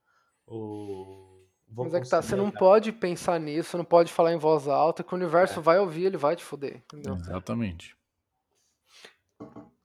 [0.47, 1.39] o.
[1.68, 4.66] Vou Mas é que tá, você não pode pensar nisso, não pode falar em voz
[4.68, 7.14] alta, que o universo vai ouvir, ele vai te foder, entendeu?
[7.16, 7.97] Exatamente.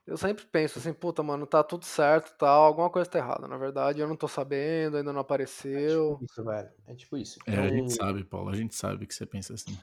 [0.05, 3.47] Eu sempre penso assim, puta, mano, tá tudo certo, tal, alguma coisa tá errada.
[3.47, 6.13] Na verdade, eu não tô sabendo, ainda não É apareceu.
[6.13, 6.69] tipo isso, velho.
[6.87, 7.39] É tipo isso.
[7.47, 9.75] É, a Então, gente sabe, Paulo, a gente sabe que você pensa assim.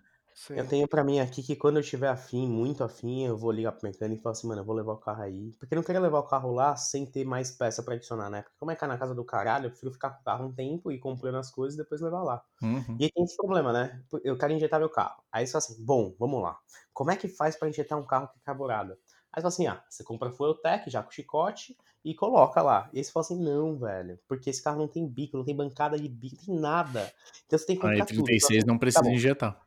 [0.42, 0.56] Sim.
[0.56, 3.70] Eu tenho pra mim aqui que quando eu tiver afim, muito afim, eu vou ligar
[3.72, 5.52] pro mecânico e falar assim, mano, eu vou levar o carro aí.
[5.52, 8.42] Porque eu não queria levar o carro lá sem ter mais peça pra adicionar, né?
[8.42, 10.46] Porque como é que é na casa do caralho, eu prefiro ficar com o carro
[10.46, 12.42] um tempo e comprando as coisas e depois levar lá.
[12.62, 12.96] Uhum.
[12.98, 14.02] E aí tem esse problema, né?
[14.24, 15.22] Eu quero injetar meu carro.
[15.32, 16.58] Aí você fala assim, bom, vamos lá.
[16.92, 18.92] Como é que faz pra injetar um carro que é carburado?
[19.32, 22.90] Aí você fala assim, ah, você compra Fueltech já com chicote e coloca lá.
[22.92, 25.56] E aí você fala assim, não, velho, porque esse carro não tem bico, não tem
[25.56, 27.12] bancada de bico, não tem nada.
[27.46, 28.32] Então você tem que A comprar tudo.
[28.32, 29.12] E36 não Tá precisa bom.
[29.12, 29.60] injetar.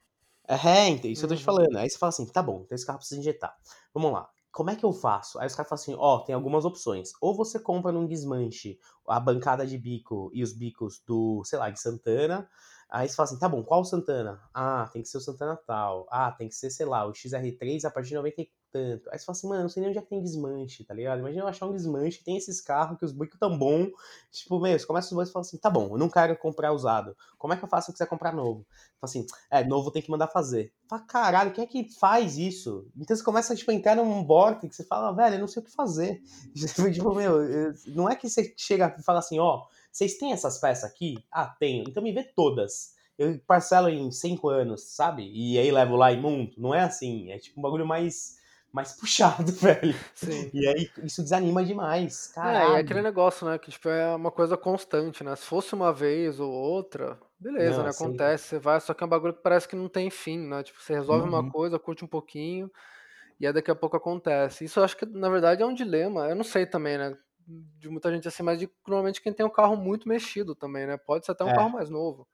[0.48, 1.46] É, então, isso que eu tô te Uhum.
[1.46, 1.76] falando.
[1.78, 3.56] Aí você fala assim, tá bom, então esse carro precisa injetar.
[3.94, 4.30] Vamos lá.
[4.52, 5.38] Como é que eu faço?
[5.40, 7.12] Aí os caras falam assim, ó, tem algumas opções.
[7.20, 11.70] Ou você compra num desmanche a bancada de bico e os bicos do, sei lá,
[11.70, 12.48] de Santana.
[12.90, 14.42] Aí você fala assim, tá bom, qual Santana?
[14.54, 16.08] Ah, tem que ser o Santana tal.
[16.10, 19.10] Ah, tem que ser, sei lá, o XR3 a partir de 90 e tanto.
[19.10, 21.20] Aí você fala assim, mano, não sei nem onde é que tem desmanche, tá ligado?
[21.20, 23.88] Imagina eu achar um desmanche, tem esses carros que os bicos tão bom.
[24.32, 26.74] Tipo, meu, você começa os dois e fala assim, tá bom, eu não quero comprar
[26.74, 27.16] usado.
[27.38, 28.66] Como é que eu faço se eu quiser comprar novo?
[29.00, 30.74] Fala assim, é, novo tem que mandar fazer.
[30.90, 32.88] Fala, caralho, quem é que faz isso?
[32.98, 35.62] Então você começa, tipo, a entrar num borte que você fala, velho, eu não sei
[35.62, 36.22] o que fazer.
[36.94, 40.58] tipo, meu, eu- não é que você chega e fala assim, ó, vocês têm essas
[40.60, 41.18] peças aqui?
[41.32, 41.86] Ah, tenho.
[41.88, 42.94] Então me vê todas.
[43.18, 45.30] Eu parcelo em cinco anos, sabe?
[45.34, 46.60] E aí levo lá e monto.
[46.62, 47.32] Não é assim.
[47.32, 48.38] É tipo um bagulho mais,
[48.76, 49.96] mais puxado, velho.
[50.14, 50.52] Sim.
[50.54, 52.28] E aí isso desanima demais.
[52.44, 52.72] É, Caralho.
[52.72, 53.58] e é aquele negócio, né?
[53.58, 55.36] Que tipo, é uma coisa constante, né?
[55.36, 57.90] Se fosse uma vez ou outra, beleza, Não, né?
[57.90, 58.30] sim.
[58.30, 60.62] Acontece, você vai, só que é um bagulho que parece que não tem fim, né?
[60.64, 61.44] Tipo, você resolve uma Uhum.
[61.44, 62.70] coisa, curte um pouquinho,
[63.40, 64.66] e aí daqui a pouco acontece.
[64.66, 66.28] Isso eu acho que, na verdade, é um dilema.
[66.30, 67.18] Eu não sei também, né?
[67.48, 70.98] De muita gente assim, mas de normalmente quem tem um carro muito mexido também, né?
[70.98, 71.54] Pode ser até um É.
[71.54, 72.28] carro mais novo.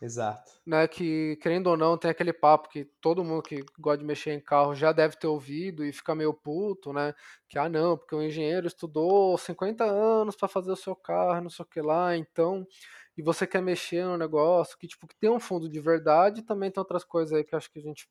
[0.00, 0.52] Exato.
[0.66, 4.32] né, que querendo ou não tem aquele papo que todo mundo que gosta de mexer
[4.32, 7.14] em carro já deve ter ouvido e fica meio puto, né,
[7.48, 11.50] que ah não, porque o engenheiro estudou 50 anos para fazer o seu carro, não
[11.50, 12.66] sei o que lá, então,
[13.16, 16.70] e você quer mexer no negócio que tipo que tem um fundo de verdade, também
[16.70, 18.08] tem outras coisas aí que acho que a gente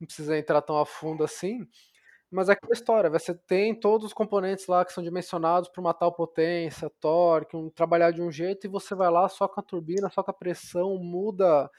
[0.00, 1.66] não precisa entrar tão a fundo assim,
[2.34, 5.94] Mas é aquela história, você tem todos os componentes lá que são dimensionados para uma
[5.94, 9.62] tal potência, torque, um, trabalhar de um jeito, e você vai lá só com a
[9.62, 11.70] turbina, só com a pressão, muda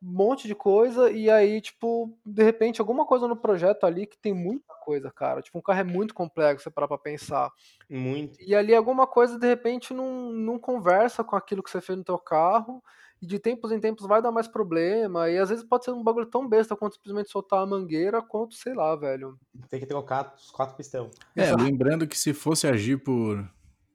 [0.00, 4.16] um monte de coisa, e aí, tipo, de repente, alguma coisa no projeto ali que
[4.16, 5.42] tem muita coisa, cara.
[5.42, 7.50] Tipo, um carro é muito complexo, você parar pra pensar.
[7.90, 8.38] Muito.
[8.40, 12.04] E ali alguma coisa, de repente, não, não conversa com aquilo que você fez no
[12.04, 12.80] teu carro,
[13.20, 16.02] e de tempos em tempos vai dar mais problema, e às vezes pode ser um
[16.02, 19.38] bagulho tão besta quanto simplesmente soltar a mangueira, quanto, sei lá, velho.
[19.70, 21.10] Tem que trocar os quatro pistão.
[21.34, 23.48] É, lembrando que se fosse agir por,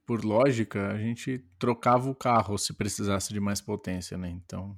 [0.04, 4.28] por lógica, a gente trocava o carro se precisasse de mais potência, né?
[4.28, 4.76] Então.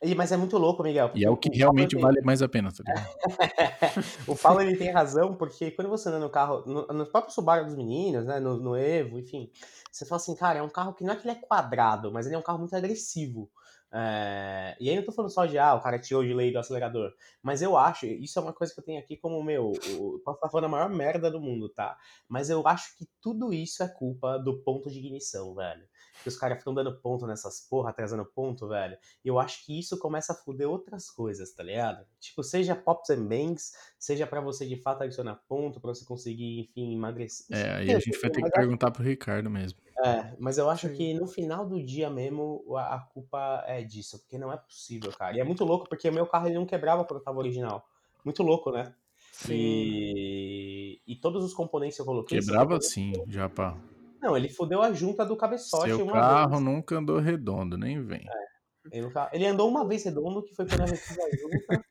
[0.00, 1.10] E, mas é muito louco, Miguel.
[1.14, 3.08] E é o que realmente vale mais a pena, tá ligado?
[4.28, 7.64] o Paulo ele tem razão, porque quando você anda no carro, no, no próprio Subaru
[7.64, 9.50] dos meninos, né, no, no Evo, enfim,
[9.90, 12.26] você fala assim, cara, é um carro que não é que ele é quadrado, mas
[12.26, 13.50] ele é um carro muito agressivo.
[13.90, 16.58] É, e aí não tô falando só de, ah, o cara tirou de lei do
[16.58, 17.12] acelerador.
[17.42, 20.36] Mas eu acho, isso é uma coisa que eu tenho aqui como, meu, o, posso
[20.36, 21.96] estar falando a maior merda do mundo, tá?
[22.28, 25.86] Mas eu acho que tudo isso é culpa do ponto de ignição, velho.
[26.22, 28.98] Que os caras ficam dando ponto nessas porra, atrasando ponto, velho.
[29.24, 32.04] E eu acho que isso começa a foder outras coisas, tá ligado?
[32.18, 36.60] Tipo, seja pops and banks, seja para você de fato adicionar ponto, para você conseguir,
[36.60, 37.56] enfim, emagrecer.
[37.56, 39.78] É, aí a gente vai ter que perguntar pro Ricardo mesmo.
[40.04, 40.94] É, mas eu acho Sim.
[40.94, 45.10] que no final do dia mesmo a, a, culpa é disso, porque não é possível,
[45.12, 45.36] cara.
[45.36, 47.84] E é muito louco, porque o meu carro ele não quebrava quando tava original.
[48.24, 48.94] Muito louco, né?
[49.32, 49.54] Sim.
[49.54, 52.38] E, e todos os componentes que eu coloquei.
[52.38, 53.76] Quebrava sim, já pá.
[54.20, 55.94] Não, ele fudeu a junta do cabeçote.
[55.94, 56.62] Seu carro vez.
[56.62, 58.20] nunca andou redondo, nem vem.
[58.20, 59.28] É, ele, nunca...
[59.32, 61.84] ele, andou uma vez redondo, que foi quando eu refiz a junta.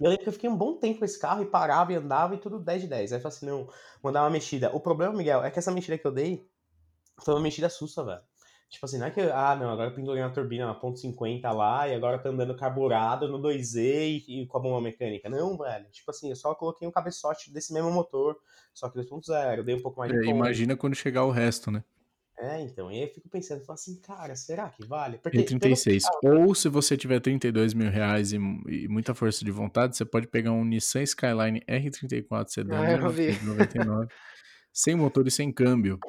[0.00, 1.96] E eu lembro que eu fiquei um bom tempo com esse carro e parava e
[1.96, 3.12] andava e tudo 10 de 10.
[3.12, 3.68] Aí eu falei assim, não,
[4.02, 4.74] vou dar uma mexida.
[4.74, 6.48] O problema, Miguel, é que essa mexida que eu dei
[7.22, 8.20] foi uma mexida sussa, velho.
[8.74, 11.48] Tipo assim, não é que, ah, não, agora eu pendurei uma turbina na ponto .50
[11.52, 15.28] lá e agora tá andando carburado no 2Z e, e, com a bomba mecânica.
[15.28, 15.86] Não, velho.
[15.92, 18.36] Tipo assim, eu só coloquei um cabeçote desse mesmo motor,
[18.72, 21.84] só que 2.0, dei um pouco mais de é, Imagina quando chegar o resto, né?
[22.36, 25.18] É, então, e aí eu fico pensando, eu falo assim, cara, será que vale?
[25.18, 26.02] Porque, e 36.
[26.20, 26.48] Pelo...
[26.48, 30.26] Ou se você tiver 32 mil reais e, e, muita força de vontade, você pode
[30.26, 34.08] pegar um Nissan Skyline R34 sedã ah, 99,
[34.72, 36.00] sem motor e sem câmbio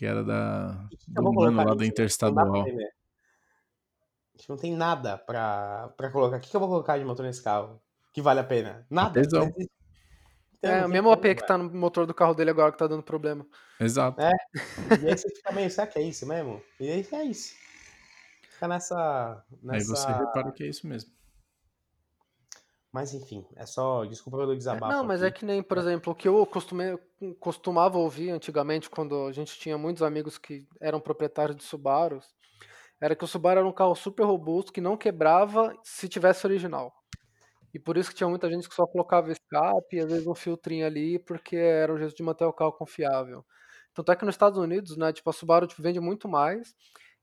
[0.00, 2.64] que era da, do mano lá da Interestadual.
[2.64, 2.68] A
[4.34, 6.38] gente não tem nada pra, pra colocar.
[6.38, 7.78] O que, que eu vou colocar de motor nesse carro?
[8.10, 8.86] Que vale a pena?
[8.88, 9.20] Nada.
[9.20, 9.52] Então,
[10.62, 13.02] é, o mesmo AP que tá no motor do carro dele agora que tá dando
[13.02, 13.46] problema.
[13.78, 14.18] Exato.
[14.22, 14.32] É.
[15.02, 16.62] E aí você fica meio, será que é isso mesmo?
[16.80, 17.54] E aí é isso.
[18.48, 19.44] Fica nessa.
[19.62, 19.76] nessa...
[19.76, 21.12] Aí você repara que é isso mesmo.
[22.92, 24.04] Mas enfim, é só.
[24.04, 24.92] Desculpa pelo desabafo.
[24.92, 25.36] Não, mas é aqui.
[25.36, 26.98] é que nem, por exemplo, o que eu costumei,
[27.38, 32.26] costumava ouvir antigamente, quando a gente tinha muitos amigos que eram proprietários de Subarus,
[33.00, 36.92] era que o Subaru era um carro super robusto que não quebrava se tivesse original.
[37.72, 40.34] E por isso que tinha muita gente que só colocava escape e às vezes um
[40.34, 43.44] filtrinho ali, porque era o jeito de manter o carro confiável.
[43.94, 46.74] Tanto é que nos Estados Unidos, né, tipo, a Subaru tipo, vende muito mais.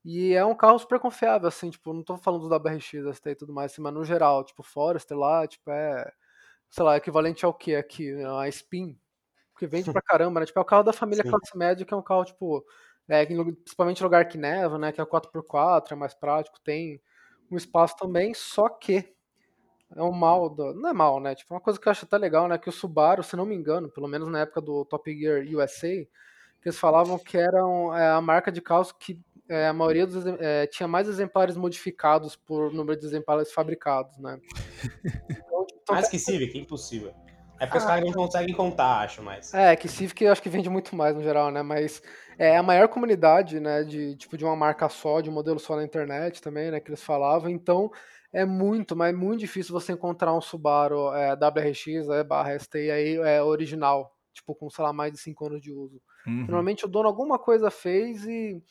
[0.10, 3.36] E é um carro super confiável, assim, tipo, não tô falando da BRX, ST e
[3.36, 6.10] tudo mais, assim, mas no geral, tipo, Forester lá, tipo, é,
[6.70, 8.14] sei lá, equivalente ao que aqui?
[8.24, 8.98] A Spin,
[9.60, 10.46] que vende pra caramba, né?
[10.46, 11.32] Tipo, é o carro da família Sim.
[11.32, 12.66] classe média, que é um carro, tipo,
[13.10, 14.94] é, principalmente lugar que neva, né?
[14.94, 17.02] Que é 4x4, é mais prático, tem
[17.52, 19.14] um espaço também, só que
[19.94, 21.36] é um mal, do, não é mal, né?
[21.36, 22.58] Tipo, uma coisa que eu acho até legal, né?
[22.58, 26.08] Que o Subaru, se não me engano, pelo menos na época do Top Gear USA,
[26.62, 27.60] que eles falavam que era
[27.98, 32.36] é, a marca de carros que é, a maioria dos, é, tinha mais exemplares modificados
[32.36, 34.40] por número de exemplares fabricados, né?
[35.30, 37.14] Então, tipo, mais que Civic, impossível.
[37.60, 39.54] É porque ah, os caras não conseguem contar, acho mais.
[39.54, 41.64] É, que Civic eu acho que vende muito mais no geral, né?
[41.64, 42.02] Mas
[42.38, 43.84] é a maior comunidade, né?
[43.84, 46.80] De tipo de uma marca só, de um modelo só na internet também, né?
[46.80, 47.50] Que eles falavam.
[47.50, 47.92] Então
[48.32, 52.76] é muito, mas é muito difícil você encontrar um Subaru é, WRX é, barra ST
[52.76, 56.00] aí é original, tipo com sei lá mais de 5 anos de uso.
[56.28, 56.42] Uhum.
[56.42, 58.62] Normalmente o dono alguma coisa fez e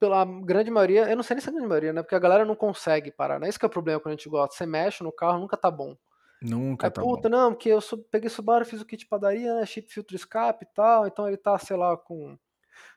[0.00, 2.02] pela grande maioria, eu não sei nem se é a grande maioria, né?
[2.02, 3.48] Porque a galera não consegue parar, né?
[3.48, 4.56] Esse que é o problema quando a gente gosta.
[4.56, 5.94] Você mexe no carro, nunca tá bom.
[6.40, 7.36] Nunca é, tá puta, bom.
[7.36, 7.80] não, porque eu
[8.10, 9.66] peguei Subaru, fiz o kit padaria, né?
[9.66, 11.06] Chip, filtro, escape e tal.
[11.06, 12.38] Então ele tá, sei lá, com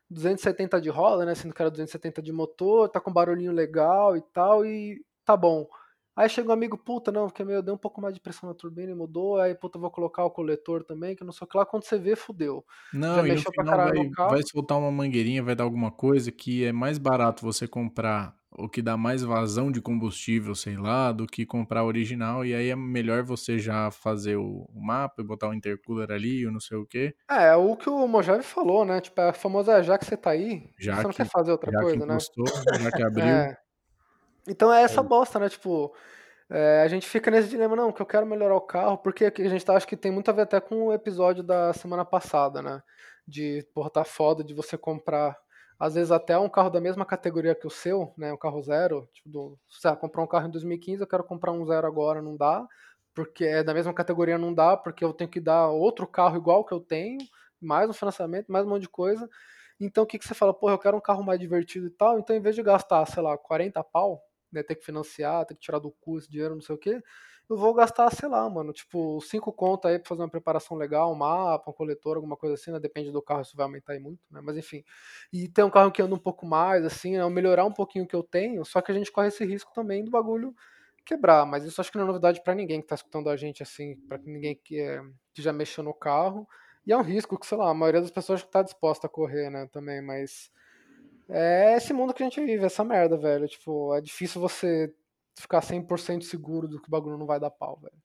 [0.10, 1.36] 270 de roda, né?
[1.36, 5.68] Sendo que era 270 de motor, tá com barulhinho legal e tal, e tá bom.
[6.16, 8.56] Aí chega um amigo, puta, não, porque meu, deu um pouco mais de pressão na
[8.56, 11.58] turbina e mudou, aí puta, vou colocar o coletor também, que não sei o que
[11.58, 12.64] lá, quando você vê, fudeu.
[12.92, 13.94] Não, Já e mexeu final vai,
[14.30, 18.70] vai soltar uma mangueirinha, vai dar alguma coisa que é mais barato você comprar o
[18.70, 22.76] que dá mais vazão de combustível, sei lá, do que comprar original, e aí é
[22.76, 26.86] melhor você já fazer o, mapa e botar o intercooler ali, ou não sei o
[26.86, 27.16] quê.
[27.30, 30.32] É, é o que o Mojave falou, né, tipo, a famosa, já que você tá
[30.32, 32.14] aí, já você que, não quer fazer outra já coisa, que né?
[32.14, 32.46] encostou,
[32.80, 33.26] Já que abriu.
[33.26, 33.63] é.
[34.48, 35.04] Então é essa é.
[35.04, 35.50] bosta, né?
[35.50, 35.94] Tipo,
[36.50, 39.50] É, a gente fica nesse dilema, não, que eu quero melhorar o carro, porque a
[39.50, 42.62] gente tá, acho que tem muito a ver até com o episódio da semana passada,
[42.62, 42.84] né?
[43.28, 45.38] De, porra, tá foda de você comprar,
[45.80, 48.32] às vezes até um carro da mesma categoria que o seu, né?
[48.34, 51.52] Um carro zero, tipo, do, se você comprar um carro em 2015, eu quero comprar
[51.52, 52.68] um zero agora, não dá,
[53.16, 56.66] porque é da mesma categoria, não dá, porque eu tenho que dar outro carro igual
[56.66, 57.20] que eu tenho,
[57.62, 59.30] mais um financiamento, mais um monte de coisa.
[59.80, 62.20] Então o que, que você fala, porra, eu quero um carro mais divertido e tal,
[62.20, 64.22] então em vez de gastar, sei lá, 40 pau,
[64.54, 67.02] né, ter que financiar, ter que tirar do custo, dinheiro, não sei o quê,
[67.50, 71.12] eu vou gastar, sei lá, mano, tipo, cinco contas aí pra fazer uma preparação legal,
[71.12, 72.80] um mapa, um coletor, alguma coisa assim, né?
[72.80, 74.40] Depende do carro, isso vai aumentar aí muito, né?
[74.42, 74.84] Mas enfim.
[75.32, 77.30] E ter um carro que anda um pouco mais, assim, né?
[77.30, 80.04] melhorar um pouquinho o que eu tenho, só que a gente corre esse risco também
[80.06, 80.56] do bagulho
[81.06, 81.46] quebrar.
[81.46, 83.96] Mas isso acho que não é novidade para ninguém que tá escutando a gente, assim,
[84.08, 85.02] para ninguém que, é,
[85.34, 86.48] que já mexeu no carro.
[86.86, 89.50] E é um risco que, sei lá, a maioria das pessoas tá disposta a correr,
[89.50, 90.50] né, também, mas
[91.30, 93.48] é esse mundo que a gente vive, essa merda, velho.
[93.48, 94.94] Tipo, é difícil você
[95.38, 97.98] ficar 100% seguro do que o bagulho não vai dar pau, velho.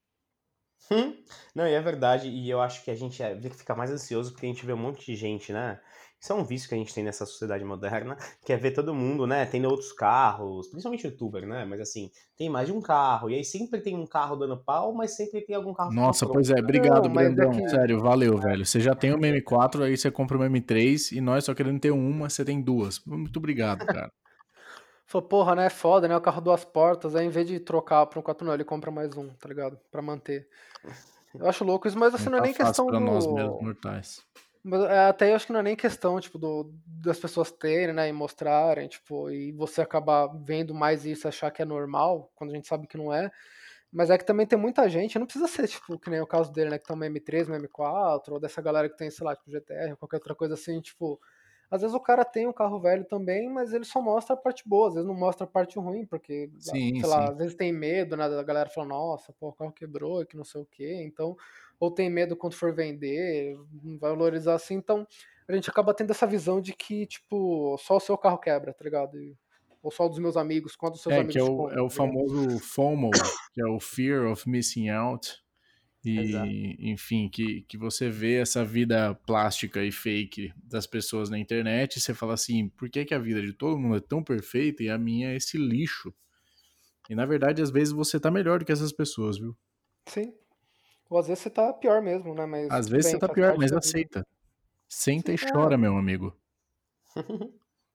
[0.90, 1.22] Hum,
[1.54, 4.46] não, e é verdade, e eu acho que a gente é, fica mais ansioso porque
[4.46, 5.80] a gente vê um monte de gente, né?
[6.20, 8.92] Isso é um vício que a gente tem nessa sociedade moderna, que é ver todo
[8.92, 11.64] mundo, né, tendo outros carros, principalmente youtuber, né?
[11.64, 14.92] Mas assim, tem mais de um carro, e aí sempre tem um carro dando pau,
[14.92, 17.52] mas sempre tem algum carro Nossa, pois é, obrigado, não, Brandão.
[17.52, 17.68] É que...
[17.68, 18.66] Sério, valeu, velho.
[18.66, 21.54] Você já tem o Meme 4, aí você compra o Meme 3, e nós só
[21.54, 23.00] querendo ter uma, você tem duas.
[23.06, 24.10] Muito obrigado, cara.
[25.06, 25.66] Falou, porra, né?
[25.66, 26.14] É foda, né?
[26.14, 28.90] O carro duas portas, aí em vez de trocar para um 4 não, ele compra
[28.90, 29.78] mais um, tá ligado?
[29.90, 30.46] Pra manter.
[31.34, 33.04] Eu acho louco isso, mas assim, não, não é tá nem questão pra do...
[33.04, 34.20] nós mesmos mortais.
[34.62, 37.94] Mas é, até eu acho que não é nem questão, tipo, do, das pessoas terem,
[37.94, 42.50] né, e mostrarem, tipo, e você acabar vendo mais isso achar que é normal, quando
[42.50, 43.30] a gente sabe que não é.
[43.90, 46.52] Mas é que também tem muita gente, não precisa ser, tipo, que nem o caso
[46.52, 49.34] dele, né, que tem uma M3, uma M4, ou dessa galera que tem, sei lá,
[49.34, 51.18] tipo, GTR, qualquer outra coisa assim, tipo,
[51.70, 54.66] às vezes o cara tem um carro velho também, mas ele só mostra a parte
[54.66, 57.06] boa, às vezes não mostra a parte ruim, porque, sim, sei sim.
[57.06, 60.36] lá, às vezes tem medo, né, da galera falar, nossa, pô, o carro quebrou, que
[60.36, 61.36] não sei o quê, então,
[61.78, 63.56] ou tem medo quando for vender,
[64.00, 65.06] vai valorizar assim, então
[65.48, 68.84] a gente acaba tendo essa visão de que, tipo, só o seu carro quebra, tá
[68.84, 69.16] ligado?
[69.82, 71.34] Ou só dos meus amigos, quando os seus é, amigos...
[71.34, 73.10] Que é, o, é o tá famoso FOMO,
[73.52, 75.42] que é o Fear of Missing Out,
[76.04, 76.50] e, Exato.
[76.78, 82.00] enfim, que, que você vê essa vida plástica e fake das pessoas na internet e
[82.00, 84.88] você fala assim, por que, que a vida de todo mundo é tão perfeita e
[84.88, 86.14] a minha é esse lixo?
[87.10, 89.56] E na verdade, às vezes você tá melhor do que essas pessoas, viu?
[90.06, 90.32] Sim.
[91.08, 92.44] Ou às vezes você tá pior mesmo, né?
[92.46, 94.26] Mas, às vezes bem, você tá pior, mas aceita.
[94.88, 95.76] Senta Sim, e chora, é.
[95.76, 96.36] meu amigo.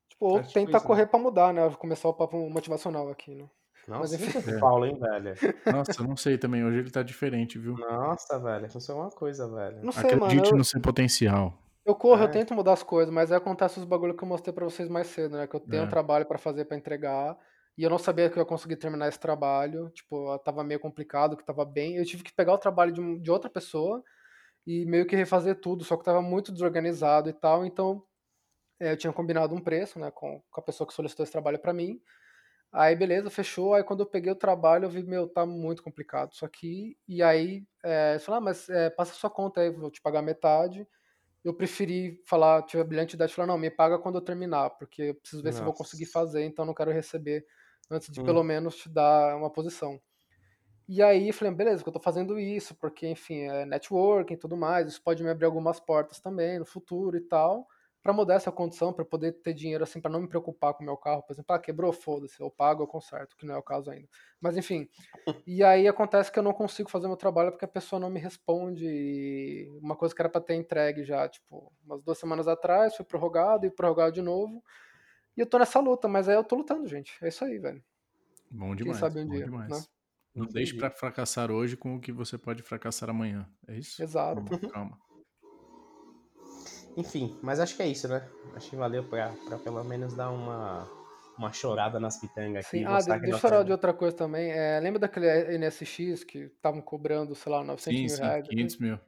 [0.09, 1.07] tipo, ou tenta isso, correr né?
[1.07, 1.70] pra mudar, né?
[1.72, 3.49] Começar o papo motivacional aqui, né?
[3.88, 4.51] Nossa, Mas, enfim...
[4.51, 4.59] é.
[4.59, 5.36] Paulo, hein, velho?
[5.66, 6.64] Nossa, não sei também.
[6.64, 7.76] Hoje ele tá diferente, viu?
[7.76, 8.66] Nossa, velho.
[8.66, 9.84] Isso é uma coisa, velho.
[9.84, 11.57] Não sei, Acredite mano, no seu potencial.
[11.86, 12.26] Eu corro, é.
[12.26, 14.88] eu tento mudar as coisas, mas aí acontece os bagulho que eu mostrei pra vocês
[14.88, 15.47] mais cedo, né?
[15.47, 15.86] Que eu tenho é.
[15.86, 17.38] um trabalho pra fazer, pra entregar.
[17.78, 19.90] E eu não sabia que eu ia conseguir terminar esse trabalho.
[19.90, 21.98] Tipo, tava meio complicado, que tava bem.
[21.98, 24.04] Eu tive que pegar o trabalho de, de outra pessoa
[24.66, 27.66] e meio que refazer tudo, só que tava muito desorganizado e tal.
[27.66, 28.04] Então,
[28.80, 31.60] é, eu tinha combinado um preço, né, com, com a pessoa que solicitou esse trabalho
[31.60, 32.02] para mim.
[32.72, 33.74] Aí, beleza, fechou.
[33.74, 36.98] Aí, quando eu peguei o trabalho, eu vi, meu, tá muito complicado isso aqui.
[37.08, 40.88] E aí, é, falou, ah, mas é, passa sua conta aí, vou te pagar metade.
[41.44, 44.72] Eu preferi falar, tive a brilhante ideia de falar, não, me paga quando eu terminar,
[44.72, 45.58] porque eu preciso ver Nossa.
[45.58, 47.46] se eu vou conseguir fazer, então não quero receber
[47.90, 48.24] antes de hum.
[48.24, 50.00] pelo menos te dar uma posição.
[50.88, 54.58] E aí, falei, beleza, que eu tô fazendo isso, porque, enfim, é networking e tudo
[54.58, 57.68] mais, isso pode me abrir algumas portas também no futuro e tal
[58.04, 60.86] para mudar essa condição, para poder ter dinheiro assim, para não me preocupar com o
[60.86, 63.64] meu carro, por exemplo, ah, quebrou, foda-se, eu pago, eu conserto, que não é o
[63.64, 64.10] caso ainda.
[64.42, 64.90] Mas enfim,
[65.48, 68.20] e aí acontece que eu não consigo fazer meu trabalho porque a pessoa não me
[68.20, 69.70] responde.
[69.82, 73.66] Uma coisa que era para ter entregue já, tipo, umas duas semanas atrás, foi prorrogado
[73.66, 74.62] e prorrogado de novo.
[75.36, 77.14] E eu tô nessa luta, mas aí eu tô lutando, gente.
[77.22, 77.84] É isso aí, velho.
[78.50, 79.00] Bom demais.
[79.00, 79.70] Quem sabe um bom dia, demais.
[79.70, 79.84] Né?
[80.36, 83.48] Não deixe para fracassar hoje com o que você pode fracassar amanhã.
[83.68, 84.02] É isso?
[84.02, 84.44] Exato.
[84.72, 84.98] Calma.
[86.96, 88.28] Enfim, mas acho que é isso, né?
[88.56, 90.88] Acho que valeu pra, pra pelo menos dar uma,
[91.38, 92.78] uma chorada nas pitangas aqui.
[92.80, 94.52] Sim, ah, deixa eu falar de outra coisa também.
[94.52, 98.48] É, lembra daquele NSX que estavam cobrando, sei lá, 900 sim, mil sim, reais?
[98.48, 99.00] 500 mil.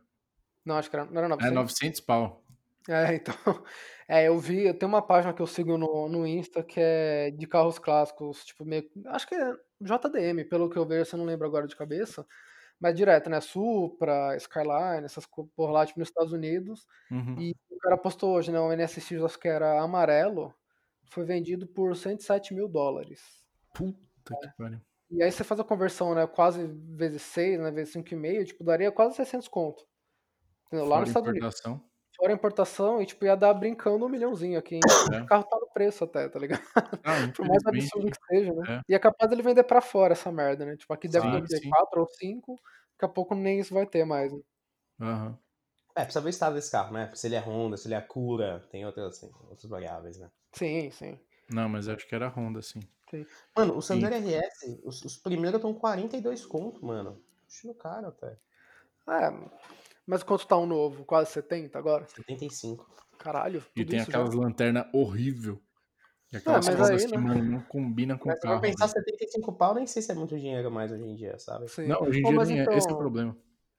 [0.64, 1.52] Não, acho que era, não era 900.
[1.52, 2.45] É 900 pau.
[2.90, 3.36] É, então.
[4.08, 7.48] É, eu vi, tem uma página que eu sigo no, no Insta que é de
[7.48, 8.88] carros clássicos, tipo, meio.
[9.08, 12.24] Acho que é JDM, pelo que eu vejo, você não lembra agora de cabeça
[12.80, 13.42] mais direto, né?
[13.42, 16.86] Supra, Skyline, essas por lá, tipo, nos Estados Unidos.
[17.10, 17.36] Uhum.
[17.40, 18.60] E o cara postou hoje, né?
[18.60, 20.54] O NSX, acho que era amarelo,
[21.10, 23.44] foi vendido por 107 mil dólares.
[23.74, 24.80] Puta que pariu.
[25.12, 26.28] E aí você faz a conversão, né?
[26.28, 27.72] Quase vezes 6, né?
[27.72, 29.86] Vezes 5,5, tipo, daria quase 600 conto.
[30.68, 30.88] Entendeu?
[30.88, 31.62] Lá nos Estados Unidos.
[32.16, 34.82] Fora a importação, e tipo, ia dar brincando um milhãozinho aqui, hein?
[35.12, 35.22] É.
[35.22, 36.62] O carro tá no preço até, tá ligado?
[37.04, 38.64] Ah, Por mais absurdo que seja, né?
[38.70, 38.82] É.
[38.90, 40.76] E é capaz dele vender pra fora essa merda, né?
[40.78, 41.70] Tipo, aqui deve Sim, ter sim.
[41.70, 44.32] 4 ou 5, daqui a pouco nem isso vai ter mais.
[44.32, 44.40] Né?
[45.02, 45.38] Aham.
[45.96, 47.10] É, precisa ver o estado desse carro, né?
[47.14, 50.30] Se ele é Honda, se ele é Cura, tem outras, tem outras variáveis, né?
[50.52, 51.20] Sim, sim.
[51.50, 52.82] Não, mas acho que era Honda, sim.
[53.56, 57.24] Mano, o Sandero RS, os, os primeiros estão 42 conto, mano.
[57.48, 58.38] Acho caro até.
[59.08, 59.32] É,
[60.06, 61.06] mas quanto tá um novo?
[61.06, 62.06] Quase 70 agora?
[62.06, 62.86] 75.
[63.18, 64.40] Caralho, tudo E tem isso aquelas já.
[64.40, 65.62] lanternas horrível.
[66.32, 67.24] E aquelas mas coisas aí, que, né?
[67.24, 68.62] mano, não combinam com o Mas carro.
[68.62, 69.06] pensar velho.
[69.06, 71.68] 75 pau, nem sei se é muito dinheiro mais hoje em dia, sabe?
[71.70, 71.88] Sim.
[71.88, 72.62] Não, hoje em dia mas nem é.
[72.64, 73.36] então, Esse é o problema.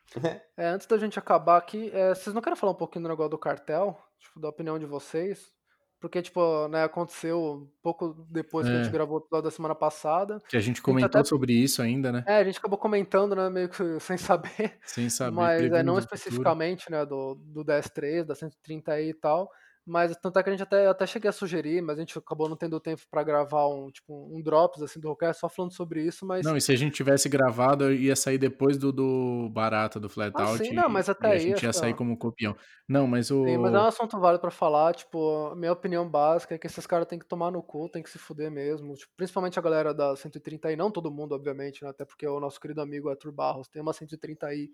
[0.57, 3.31] É, antes da gente acabar aqui, é, vocês não querem falar um pouquinho do negócio
[3.31, 4.01] do cartel?
[4.21, 5.53] Tipo, da opinião de vocês?
[5.99, 8.93] Porque, tipo, né, aconteceu pouco depois que a gente É.
[8.93, 10.41] gravou o episódio da semana passada.
[10.49, 12.23] Que a gente comentou até- sobre isso ainda, né?
[12.27, 14.75] É, a gente acabou comentando, né, meio que sem saber.
[14.85, 15.35] Sem saber.
[15.35, 16.15] mas é, não o futuro.
[16.17, 19.51] especificamente, né, do, do DS3, da 130 aí e tal.
[19.87, 22.49] Mas tanto é que a gente até, até cheguei a sugerir, mas a gente acabou
[22.49, 26.03] não tendo tempo pra gravar um, tipo, um drops, assim, do Rocket, só falando sobre
[26.03, 26.45] isso, mas...
[26.45, 30.33] Não, e se a gente tivesse gravado, ia sair depois do, do Barata, do Flat
[30.35, 30.65] Ah, Out.
[30.65, 32.57] sim, não, mas até e a aí, gente ia sair como copião.
[32.89, 33.45] Não, mas o.
[33.45, 36.67] Sim, mas é um assunto válido pra falar, tipo, a minha opinião básica é que
[36.67, 39.63] esses caras têm que tomar no cu, tem que se fuder mesmo, tipo, principalmente a
[39.63, 43.31] galera da 130i, não todo mundo, obviamente, né, até porque o nosso querido amigo Arthur
[43.33, 44.69] Barros tem uma 130i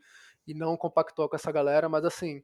[0.47, 2.43] e não compactou com essa galera, mas assim,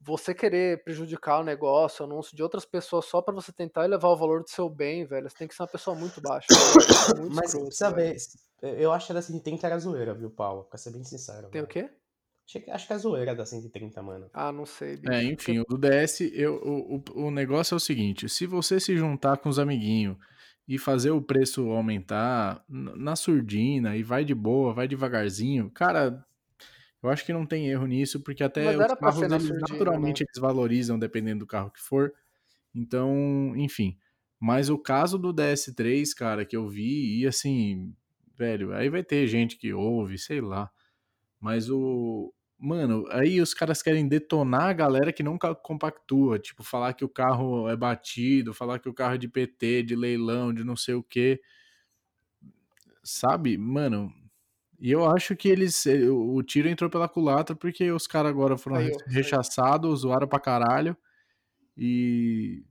[0.00, 4.10] você querer prejudicar o negócio, o anúncio de outras pessoas só pra você tentar elevar
[4.10, 7.20] o valor do seu bem, velho, você tem que ser uma pessoa muito baixa, velho,
[7.20, 8.18] muito Mas escroto, precisa velho.
[8.62, 8.80] ver.
[8.82, 10.64] Eu acho que a da 130 era zoeira, viu, Paulo?
[10.64, 11.48] Pra ser bem sincero.
[11.50, 11.68] Tem o velho.
[11.68, 11.90] quê?
[12.70, 14.30] Acho que, é zoeira da 130, mano.
[14.32, 15.12] Ah, não sei, bicho.
[15.12, 18.78] É, enfim, o do DS, eu, o, o, o negócio é o seguinte: se você
[18.78, 20.16] se juntar com os amiguinhos
[20.68, 26.24] e fazer o preço aumentar na surdina e vai de boa, vai devagarzinho, cara,
[27.06, 30.26] eu acho que não tem erro nisso, porque até os carros, eles naturalmente né?
[30.28, 32.12] eles valorizam dependendo do carro que for.
[32.74, 33.96] Então, enfim.
[34.38, 37.94] Mas o caso do DS3, cara, que eu vi, e assim,
[38.36, 40.70] velho, aí vai ter gente que ouve, sei lá.
[41.40, 42.32] Mas o.
[42.58, 46.38] Mano, aí os caras querem detonar a galera que não compactua.
[46.38, 49.94] Tipo, falar que o carro é batido, falar que o carro é de PT, de
[49.94, 51.40] leilão, de não sei o quê.
[53.04, 53.56] Sabe?
[53.56, 54.12] Mano.
[54.78, 55.86] E eu acho que eles.
[55.86, 59.10] eh, O tiro entrou pela culatra porque os caras agora foram Saiu, re- saiu.
[59.14, 60.96] rechaçados, zoaram pra caralho.
[61.76, 62.64] E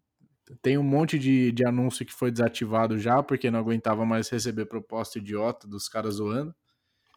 [0.61, 4.65] tem um monte de, de anúncio que foi desativado já, porque não aguentava mais receber
[4.65, 6.53] proposta idiota dos caras zoando.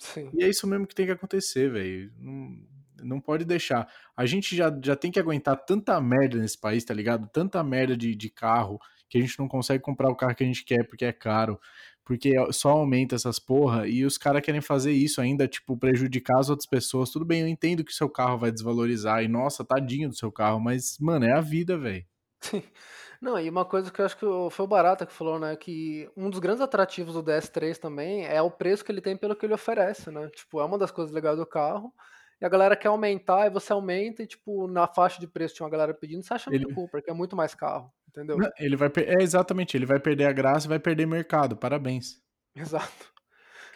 [0.00, 0.30] Sim.
[0.32, 2.12] E é isso mesmo que tem que acontecer, velho.
[2.18, 2.56] Não,
[3.02, 3.88] não pode deixar.
[4.16, 7.28] A gente já, já tem que aguentar tanta merda nesse país, tá ligado?
[7.32, 8.78] Tanta merda de, de carro
[9.08, 11.58] que a gente não consegue comprar o carro que a gente quer porque é caro.
[12.04, 16.48] Porque só aumenta essas porra e os caras querem fazer isso ainda, tipo, prejudicar as
[16.48, 17.10] outras pessoas.
[17.10, 20.32] Tudo bem, eu entendo que o seu carro vai desvalorizar e, nossa, tadinho do seu
[20.32, 22.06] carro, mas, mano, é a vida, velho.
[23.20, 25.56] Não, e uma coisa que eu acho que foi o Barata que falou, né?
[25.56, 29.34] Que um dos grandes atrativos do DS3 também é o preço que ele tem pelo
[29.34, 30.28] que ele oferece, né?
[30.28, 31.92] Tipo, é uma das coisas legais do carro.
[32.40, 35.64] E a galera quer aumentar, e você aumenta, e tipo, na faixa de preço tinha
[35.64, 38.36] uma galera pedindo, você acha muito Ele- cool, porque é muito mais carro, entendeu?
[38.38, 41.56] Não, Ele vai per- É exatamente, ele vai perder a graça e vai perder mercado.
[41.56, 42.20] Parabéns.
[42.56, 43.12] Exato.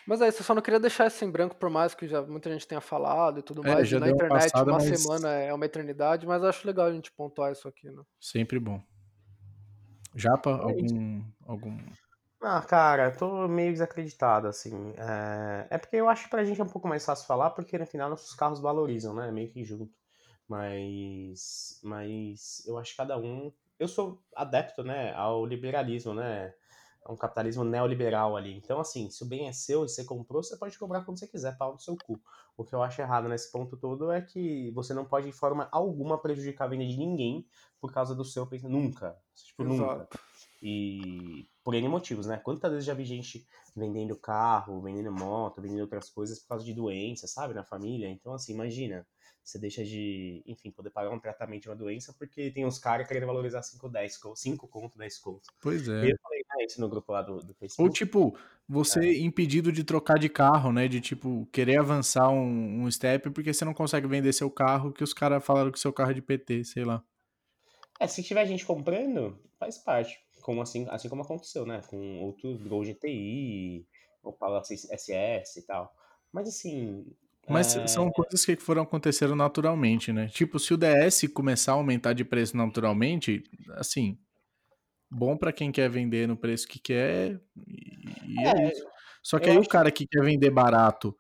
[0.07, 2.23] Mas é isso, eu só não queria deixar isso em branco, por mais que já
[2.23, 3.89] muita gente tenha falado e tudo É, mais.
[3.89, 7.11] já na internet, passada, uma mas- semana é uma eternidade, mas acho legal a gente
[7.13, 8.03] pontuar isso aqui, né?
[8.21, 8.81] Sempre bom.
[10.15, 11.23] Japa, É algum.
[11.47, 11.79] algum...
[12.45, 14.93] Ah, cara, eu tô meio desacreditado, assim.
[14.97, 15.69] É...
[15.71, 17.87] é porque eu acho que pra gente é um pouco mais fácil falar, porque no
[17.87, 19.31] final nossos carros valorizam, né?
[19.31, 19.95] Meio que junto.
[20.49, 21.81] Mas.
[21.85, 23.53] Mas eu acho que cada um.
[23.79, 26.53] Eu sou adepto, né, ao liberalismo, né?
[27.05, 28.57] A um capitalismo neoliberal ali.
[28.57, 31.27] Então, assim, se o bem é seu e você comprou, você pode cobrar quando você
[31.27, 32.21] quiser, pau no seu cu.
[32.57, 35.69] O que eu acho errado nesse ponto todo é que você não pode, de forma
[35.73, 37.47] alguma, prejudicar a venda de ninguém
[37.81, 38.81] por causa do seu pensamento.
[38.81, 39.17] Nunca.
[39.35, 40.09] Tipo, nunca.
[40.63, 42.37] E por N motivos, né?
[42.39, 43.45] Quantas vezes já vi gente
[43.75, 47.53] vendendo carro, vendendo moto, vendendo outras coisas por causa de doença, sabe?
[47.53, 48.09] Na família.
[48.09, 49.05] Então, assim, imagina.
[49.45, 53.09] Você deixa de, enfim, poder pagar um tratamento de uma doença porque tem uns caras
[53.09, 55.43] querendo valorizar 5, 10, 5 conto, 10 conto.
[55.61, 56.13] Pois E é.
[56.13, 57.93] eu falei, né, isso no grupo lá do, do Ou Facebook.
[57.93, 58.39] tipo,
[58.69, 60.87] você impedido de trocar de carro, né?
[60.87, 65.03] De tipo, querer avançar um, um step porque você não consegue vender seu carro, que
[65.03, 67.03] os caras falaram que seu carro é de PT, sei lá.
[67.99, 70.21] É, se tiver gente comprando, faz parte.
[70.43, 71.81] Como assim, assim como aconteceu, né?
[71.89, 73.87] Com outros Gol GTI,
[74.23, 75.95] Opala SS e tal.
[76.33, 77.07] Mas assim.
[77.49, 80.29] Mas é, são coisas que foram acontecendo naturalmente, né?
[80.29, 83.43] Tipo, se o DS começar a aumentar de preço naturalmente,
[83.77, 84.17] assim,
[85.11, 88.87] bom pra quem quer vender no preço que quer, e, e é, É, isso.
[89.23, 91.17] Só que aí o acho que- cara que quer vender barato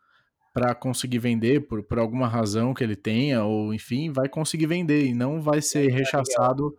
[0.53, 5.07] para conseguir vender por, por alguma razão que ele tenha, ou enfim, vai conseguir vender
[5.07, 6.77] e não vai ser é, rechaçado.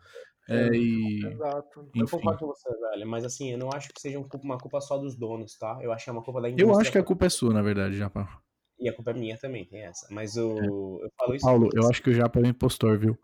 [0.50, 1.90] É, e, Exato.
[1.96, 4.98] Eu concordo com você, velho, mas assim, eu não acho que seja uma culpa só
[4.98, 5.80] dos donos, tá?
[5.82, 6.74] Eu acho que é uma culpa da indústria.
[6.74, 8.28] Eu acho que a culpa é sua, na verdade, Japão.
[8.80, 10.08] E a culpa é minha também, tem essa.
[10.12, 10.60] Mas o.
[10.60, 10.66] É.
[10.66, 11.46] Eu falo isso.
[11.46, 13.18] Paulo, eu acho que o Japa é um impostor, viu?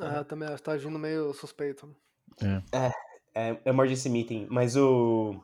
[0.00, 1.94] Ah, eu também tá agindo meio suspeito.
[2.40, 2.92] É.
[3.34, 4.46] É, é emergency meeting.
[4.48, 5.34] Mas o.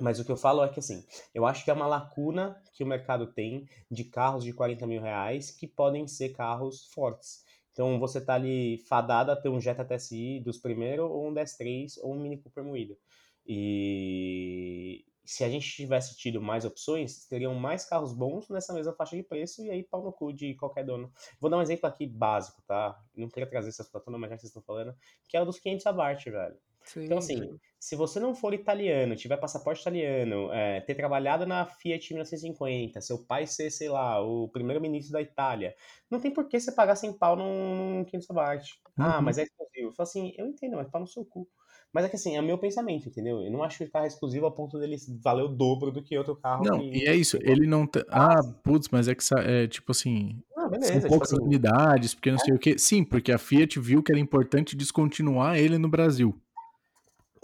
[0.00, 2.82] Mas o que eu falo é que assim, eu acho que é uma lacuna que
[2.82, 7.43] o mercado tem de carros de 40 mil reais que podem ser carros fortes.
[7.74, 11.98] Então você tá ali fadado a ter um Jetta TSI dos primeiros, ou um DS3,
[12.02, 12.96] ou um Mini Cooper moído.
[13.44, 19.16] E se a gente tivesse tido mais opções, teriam mais carros bons nessa mesma faixa
[19.16, 21.12] de preço e aí pau no cu de qualquer dono.
[21.40, 22.96] Vou dar um exemplo aqui básico, tá?
[23.12, 24.94] Não queria trazer essa situação, mas já que vocês estão falando,
[25.28, 26.56] que é o dos 500 Abarth, velho.
[26.84, 27.60] Sim, então, assim, sim.
[27.84, 33.18] Se você não for italiano, tiver passaporte italiano, é, ter trabalhado na Fiat 1950, seu
[33.26, 35.74] pai ser, sei lá, o primeiro-ministro da Itália,
[36.10, 38.64] não tem por que você pagar 100 pau num 500 Abarth.
[38.96, 39.12] Ah, uhum.
[39.12, 39.88] Ah, mas é exclusivo.
[39.88, 41.46] Eu falo assim, eu entendo, mas pau no seu cu.
[41.92, 43.42] Mas é que assim, é o meu pensamento, entendeu?
[43.42, 46.02] Eu não acho que o carro é exclusivo a ponto dele valer o dobro do
[46.02, 46.64] que outro carro.
[46.64, 46.86] Não, que...
[46.86, 47.86] e é isso, ele não.
[47.86, 48.02] T...
[48.08, 50.42] Ah, putz, mas é que é tipo assim.
[50.56, 52.44] Não, beleza, são poucas tipo assim, unidades, porque não é?
[52.44, 52.78] sei o quê.
[52.78, 56.34] Sim, porque a Fiat viu que era importante descontinuar ele no Brasil.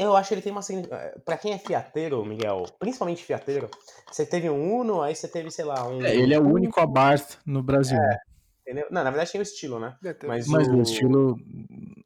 [0.00, 0.62] Eu acho que ele tem uma.
[0.62, 3.68] Eh, pra quem é fiateiro, Miguel, principalmente fiateiro,
[4.10, 6.02] você teve um Uno, aí você teve, sei lá, um.
[6.02, 7.98] É, ele é o único Abarth no Brasil.
[7.98, 8.18] É,
[8.62, 8.86] entendeu?
[8.90, 9.94] Não, na verdade tem o estilo, né?
[10.26, 10.76] Mas, mas o...
[10.76, 11.38] o estilo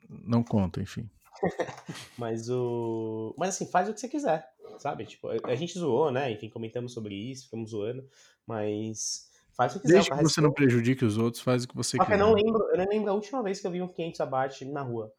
[0.09, 1.09] não conta, enfim.
[2.19, 3.33] mas o.
[3.39, 4.45] Mas assim, faz o que você quiser,
[4.79, 5.07] sabe?
[5.07, 6.33] Tipo, a gente zoou, né?
[6.33, 8.05] Enfim, comentamos sobre isso, ficamos zoando,
[8.45, 9.33] mas.
[9.57, 9.95] Faz o que quiser.
[9.95, 12.19] Desde que você não prejudique os outros, faz o que você Só quiser.
[12.19, 14.65] eu não lembro, eu não lembro a última vez que eu vi um 500 abate
[14.65, 15.13] na rua.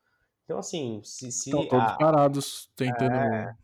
[0.46, 1.32] Então, assim, se.
[1.32, 1.98] se Estão todos a...
[1.98, 3.56] parados tentando é...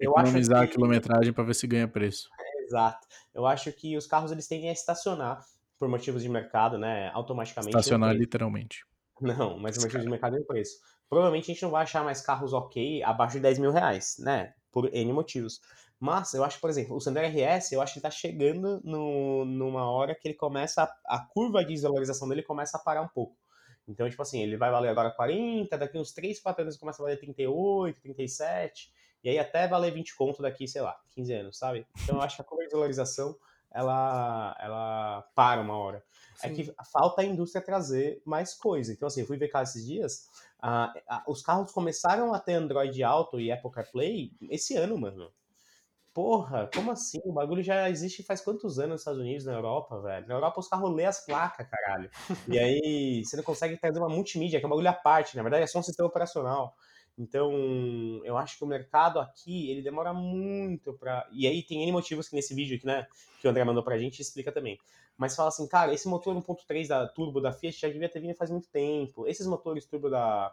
[0.00, 0.64] economizar que...
[0.64, 2.30] a quilometragem para ver se ganha preço.
[2.40, 3.06] É, exato.
[3.34, 5.44] Eu acho que os carros eles tendem a estacionar
[5.78, 7.10] por motivos de mercado, né?
[7.12, 7.76] Automaticamente.
[7.76, 8.86] Estacionar literalmente.
[9.20, 12.04] Não, mas por motivos de mercado e o preço provavelmente a gente não vai achar
[12.04, 14.52] mais carros ok abaixo de 10 mil reais, né?
[14.72, 15.60] Por N motivos.
[16.00, 19.44] Mas eu acho, por exemplo, o Sandero RS, eu acho que ele tá chegando no,
[19.44, 23.08] numa hora que ele começa, a, a curva de desvalorização dele começa a parar um
[23.08, 23.36] pouco.
[23.86, 27.04] Então, tipo assim, ele vai valer agora 40, daqui uns 3, 4 anos começa a
[27.04, 31.86] valer 38, 37, e aí até valer 20 conto daqui, sei lá, 15 anos, sabe?
[32.02, 33.36] Então eu acho que a desvalorização,
[33.70, 36.04] ela, ela para uma hora.
[36.36, 36.46] Sim.
[36.46, 38.92] É que falta a indústria trazer mais coisa.
[38.92, 40.28] Então, assim, eu fui ver cá esses dias,
[40.60, 40.92] ah,
[41.26, 45.30] os carros começaram a ter Android Auto e Apple CarPlay esse ano, mano.
[46.14, 47.18] Porra, como assim?
[47.24, 50.28] O bagulho já existe faz quantos anos nos Estados Unidos, na Europa, velho?
[50.28, 52.08] Na Europa os carros lê as placas, caralho.
[52.46, 55.42] E aí você não consegue trazer uma multimídia, que é um bagulho à parte, na
[55.42, 56.76] verdade é só um sistema operacional.
[57.18, 57.52] Então,
[58.24, 62.28] eu acho que o mercado aqui, ele demora muito para E aí tem N motivos
[62.28, 63.06] que nesse vídeo aqui, né,
[63.40, 64.78] que o André mandou pra gente, explica também.
[65.16, 68.34] Mas fala assim, cara, esse motor 1.3 da turbo da Fiat já devia ter vindo
[68.34, 69.26] faz muito tempo.
[69.26, 70.52] Esses motores turbo da,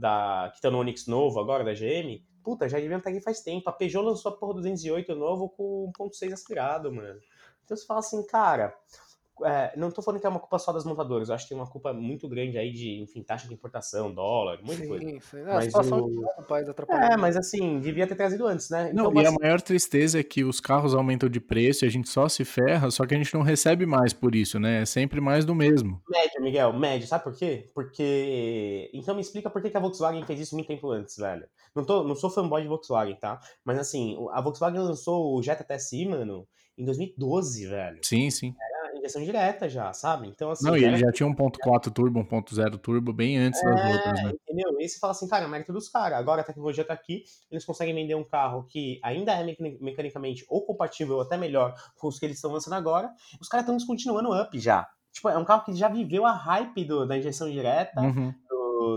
[0.00, 3.40] da que estão no Onix novo agora, da GM, puta, já deviam estar aqui faz
[3.40, 3.68] tempo.
[3.68, 7.20] A Peugeot lançou a porra 208 novo com 1.6 aspirado, mano.
[7.64, 8.74] Então você fala assim, cara,
[9.44, 11.58] é, não estou falando que é uma culpa só das montadoras, eu acho que tem
[11.58, 15.04] uma culpa muito grande aí de, enfim, taxa de importação, dólar, muita sim, coisa.
[15.04, 15.38] Sim.
[15.38, 16.94] É, mas a situação o...
[16.94, 18.92] É, mas assim, devia ter trazido antes, né?
[18.92, 21.90] Não, então, e a maior tristeza é que os carros aumentam de preço e a
[21.90, 24.82] gente só se ferra, só que a gente não recebe mais por isso, né?
[24.82, 26.00] É sempre mais do mesmo.
[26.08, 27.70] Médio, Miguel, médio, sabe por quê?
[27.74, 28.90] Porque.
[28.92, 31.46] Então me explica por que a Volkswagen fez isso muito tempo antes, velho.
[31.74, 33.40] Não, tô, não sou fanboy de Volkswagen, tá?
[33.64, 38.00] Mas assim, a Volkswagen lançou o Jetta TSI, mano, em 2012, velho.
[38.02, 38.54] Sim, sim.
[38.58, 40.28] Era injeção direta já, sabe?
[40.28, 40.66] Então, assim.
[40.66, 44.32] Não, e ele já tinha 1.4 turbo, 1.0 turbo bem antes é, das outras, né?
[44.42, 44.80] Entendeu?
[44.80, 46.18] E você fala assim, cara, mérito dos caras.
[46.18, 50.64] Agora a tecnologia tá aqui, eles conseguem vender um carro que ainda é mecanicamente ou
[50.64, 53.10] compatível ou até melhor com os que eles estão lançando agora.
[53.40, 54.88] Os caras estão continuando up já.
[55.12, 58.32] Tipo, é um carro que já viveu a hype do, da injeção direta, uhum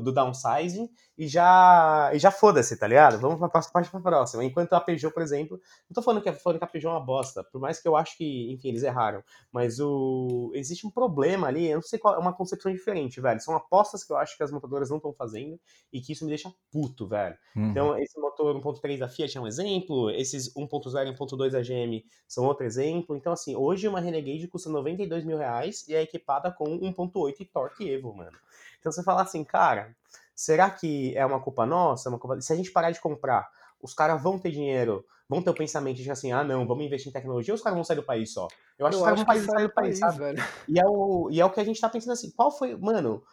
[0.01, 3.19] do, downsizing e já, e já foda-se, tá ligado?
[3.19, 4.43] Vamos pra próxima parte pra próxima.
[4.43, 5.59] Enquanto a Peugeot, por exemplo,
[5.89, 7.95] não tô falando que, falando que a Peugeot é uma bosta, por mais que eu
[7.95, 12.15] acho que, enfim, eles erraram, mas o existe um problema ali, eu não sei qual,
[12.15, 13.39] é uma concepção diferente, velho.
[13.39, 15.59] São apostas que eu acho que as montadoras não estão fazendo
[15.91, 17.35] e que isso me deixa puto, velho.
[17.55, 17.69] Uhum.
[17.69, 22.03] Então, esse motor 1.3 da Fiat é um exemplo, esses 1.0 e 1.2 da GM
[22.27, 23.15] são outro exemplo.
[23.15, 27.89] Então, assim, hoje uma Renegade custa 92 mil reais e é equipada com 1.8 Torque
[27.89, 28.37] Evo, mano.
[28.83, 29.95] Então você fala assim, cara,
[30.35, 32.09] será que é uma culpa nossa?
[32.09, 32.41] É uma culpa...
[32.41, 33.49] Se a gente parar de comprar,
[33.81, 37.09] os caras vão ter dinheiro, vão ter o pensamento de assim, ah, não, vamos investir
[37.09, 38.49] em tecnologia, ou os caras vão sair do país só?
[38.77, 40.17] Eu acho eu que os caras vão sair do país, sabe?
[40.17, 40.43] Velho.
[40.67, 43.23] E é, o, e é o que a gente tá pensando assim, qual foi, mano,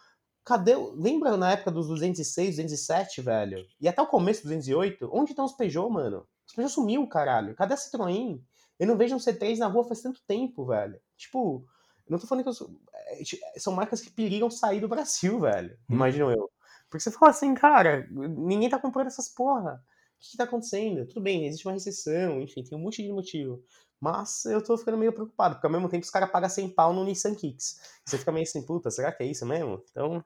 [0.45, 3.65] cadê, lembra na época dos 206, 207, velho?
[3.81, 6.25] E até o começo do 208, onde estão os Peugeot, mano?
[6.47, 7.55] Os Peugeot sumiu, caralho.
[7.55, 8.41] Cadê a Citroën?
[8.79, 10.99] Eu não vejo um C3 na rua faz tanto tempo, velho.
[11.17, 11.65] Tipo,
[12.07, 12.69] eu não tô falando que eu sou...
[13.11, 15.77] É, são marcas que perigam sair do Brasil, velho.
[15.89, 15.95] Hum.
[15.95, 16.49] Imagino eu.
[16.89, 19.81] Porque você fala assim, cara, ninguém tá comprando essas porra.
[20.17, 21.07] O que, que tá acontecendo?
[21.07, 23.63] Tudo bem, existe uma recessão, enfim, tem um monte de motivo.
[23.99, 26.93] Mas eu tô ficando meio preocupado, porque ao mesmo tempo os caras pagam 100 pau
[26.93, 27.79] no Nissan Kicks.
[28.05, 29.83] Você fica meio assim, puta, será que é isso mesmo?
[29.89, 30.23] Então,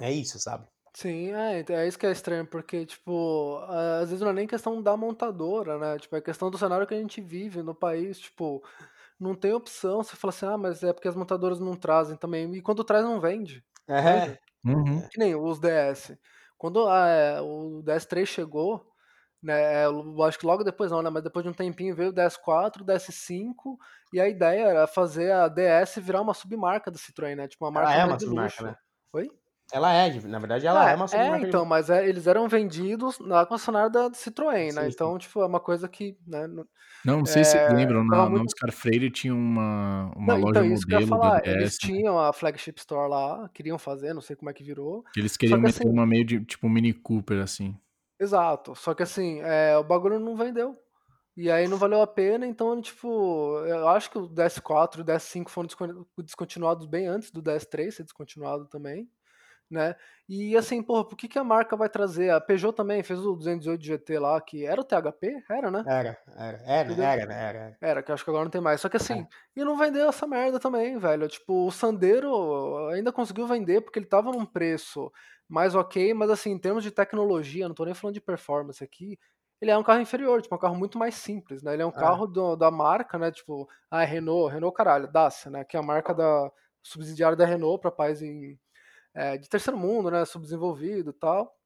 [0.00, 0.66] é isso, sabe?
[0.94, 3.58] Sim, é, é isso que é estranho, porque, tipo,
[4.00, 5.98] às vezes não é nem questão da montadora, né?
[5.98, 8.64] Tipo, é questão do cenário que a gente vive no país, tipo,
[9.18, 10.02] não tem opção.
[10.02, 12.54] Você fala assim, ah, mas é porque as montadoras não trazem também.
[12.54, 13.64] E quando traz, não vende.
[13.88, 14.38] É.
[14.64, 15.06] Uhum.
[15.10, 16.18] Que nem os DS.
[16.58, 18.84] Quando ah, é, o DS3 chegou,
[19.42, 21.10] né, eu acho que logo depois não, né?
[21.10, 23.76] Mas depois de um tempinho veio o DS4, o DS5,
[24.12, 27.46] e a ideia era fazer a DS virar uma submarca da Citroën, né?
[27.48, 28.64] Tipo, uma marca Ela é uma de submarca, luxo.
[28.64, 28.76] né?
[29.12, 29.30] Oi?
[29.72, 31.38] Ela é, na verdade, ela é, uma É, submarca.
[31.40, 34.82] de então, mas é, eles eram vendidos na concessionária da Citroën, Sim, né?
[34.84, 34.88] sim.
[34.94, 36.46] Então, tipo, é uma coisa que, né?
[36.46, 36.66] não-
[37.04, 40.34] Não, não sei se vocês É, lembram, tava na, muito- Oscar Freire tinha uma, uma
[40.34, 41.46] Não, loja então, isso que eu ia modelo falar.
[41.46, 45.04] Eles tinham a flagship store lá, queriam fazer, não sei como é que virou.
[45.16, 47.76] eles queriam que meter assim- uma meio de, tipo, Mini Cooper, assim.
[48.20, 48.74] Exato.
[48.76, 50.76] Só que assim, é, o bagulho não vendeu.
[51.36, 55.04] E aí não valeu a pena, então, tipo, eu acho que o DS4 e o
[55.04, 59.06] DS5 foram descon- descontinuados bem antes do DS3 ser descontinuado também,
[59.70, 59.94] né?
[60.28, 62.30] E assim, porra, por que, que a marca vai trazer?
[62.30, 65.42] A Peugeot também fez o 218 GT lá, que era o THP?
[65.50, 65.84] Era, né?
[65.86, 67.04] Era, era, era, Entendeu?
[67.04, 67.78] era, era, era.
[67.80, 68.80] Era, que acho que agora não tem mais.
[68.80, 71.28] Só que assim, e não vendeu essa merda também, velho.
[71.28, 75.10] Tipo, o Sandero ainda conseguiu vender porque ele tava num preço
[75.48, 79.18] mais ok, mas assim, em termos de tecnologia, não tô nem falando de performance aqui,
[79.60, 81.72] ele é um carro inferior, tipo, um carro muito mais simples, né?
[81.74, 81.92] Ele é um É.
[81.92, 83.30] carro do- da marca, né?
[83.30, 85.64] Tipo, ah, é Renault, Renault caralho, Dacia, né?
[85.64, 86.50] Que é a marca da
[86.82, 88.58] subsidiária da Renault para país em,
[89.16, 90.24] é, de terceiro mundo, né?
[90.24, 91.56] Subdesenvolvido e tal.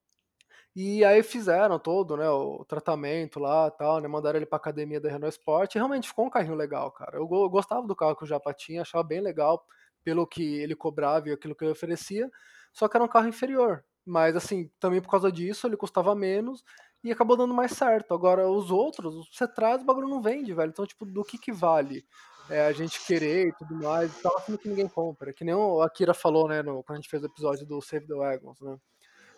[0.75, 5.09] E aí fizeram todo, né, o tratamento lá tal, né, mandaram ele pra academia da
[5.11, 7.17] Renault Sport, e realmente ficou um carrinho legal, cara.
[7.17, 9.65] Eu, eu gostava do carro que o Japa tinha, achava bem legal
[10.05, 12.31] pelo que ele cobrava e aquilo que ele oferecia,
[12.73, 13.85] só que era um carro inferior.
[14.07, 16.63] Mas assim, também por causa disso, ele custava menos
[17.03, 18.15] e acabou dando mais certo.
[18.15, 20.71] Agora, os outros, você traz, o bagulho não vende, velho.
[20.71, 22.05] Então, tipo, do que que vale
[22.51, 25.33] é, a gente querer e tudo mais, e sendo que ninguém compra.
[25.33, 28.07] Que nem o Akira falou, né, no, quando a gente fez o episódio do Save
[28.07, 28.77] the Wagons, né?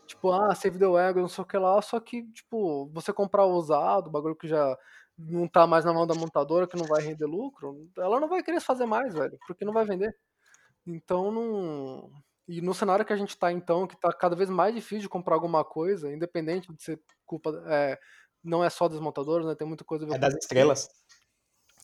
[0.07, 3.47] Tipo, ah, Save the Wagon, não sei o que lá, só que, tipo, você comprar
[3.47, 4.77] usado, o bagulho que já
[5.17, 8.43] não tá mais na mão da montadora, que não vai render lucro, ela não vai
[8.43, 10.15] querer fazer mais, velho, porque não vai vender.
[10.87, 12.11] Então, não.
[12.49, 15.09] E no cenário que a gente tá, então, que tá cada vez mais difícil de
[15.09, 17.51] comprar alguma coisa, independente de ser culpa.
[17.69, 17.99] É,
[18.43, 19.55] não é só das montadoras, né?
[19.55, 20.89] Tem muita coisa a ver É das estrelas.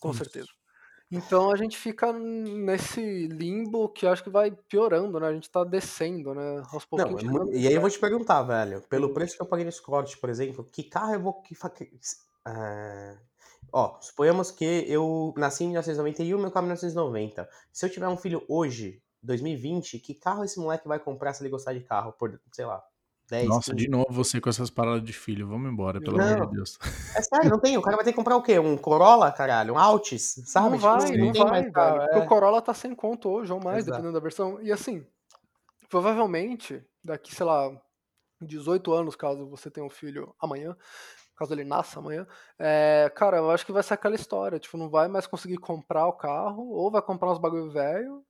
[0.01, 0.49] com certeza.
[1.11, 5.27] Então a gente fica nesse limbo que acho que vai piorando, né?
[5.27, 6.61] A gente tá descendo, né?
[6.71, 7.23] Aos Não, pouquinhos.
[7.23, 9.71] é chegando e aí eu vou te perguntar, velho, pelo preço que eu paguei no
[9.71, 11.41] Scott, por exemplo, que carro eu vou.
[11.41, 11.55] Que,
[12.47, 13.17] é,
[13.71, 17.49] Ó, suponhamos que eu nasci em 1991 meu carro é 1990.
[17.71, 21.49] Se eu tiver um filho hoje, 2020, que carro esse moleque vai comprar se ele
[21.49, 22.13] gostar de carro?
[22.13, 22.83] Por, sei lá,
[23.29, 23.75] 10, Nossa, 15?
[23.85, 25.47] de novo você com essas paradas de filho.
[25.47, 26.33] Vamos embora, pelo Não.
[26.33, 26.79] amor de Deus.
[27.15, 27.77] É sério, não tem.
[27.77, 28.57] O cara vai ter que comprar o quê?
[28.59, 29.75] Um Corolla, caralho?
[29.75, 30.69] Um Altis, sabe?
[30.69, 32.03] Não Tipo, vai, não vai, mais carro, velho.
[32.05, 32.25] Porque é.
[32.25, 33.91] o Corolla tá sem conto hoje ou mais, Exato.
[33.91, 34.59] dependendo da versão.
[34.61, 35.05] E assim,
[35.89, 37.71] provavelmente, daqui, sei lá,
[38.41, 40.75] 18 anos, caso você tenha um filho amanhã,
[41.35, 42.25] caso ele nasça amanhã,
[42.57, 44.59] é, cara, eu acho que vai ser aquela história.
[44.59, 48.23] Tipo, não vai mais conseguir comprar o carro, ou vai comprar uns bagulho velho,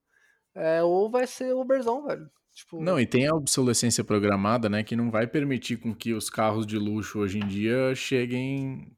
[0.54, 2.30] é, ou vai ser Uberzão, velho.
[2.52, 6.28] Tipo, Não, e tem a obsolescência programada, né, que não vai permitir com que os
[6.28, 8.92] carros de luxo hoje em dia cheguem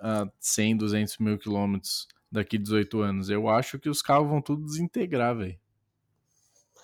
[0.00, 3.30] a 100, 200 mil quilômetros daqui 18 anos.
[3.30, 5.58] Eu acho que os carros vão tudo desintegrar, velho.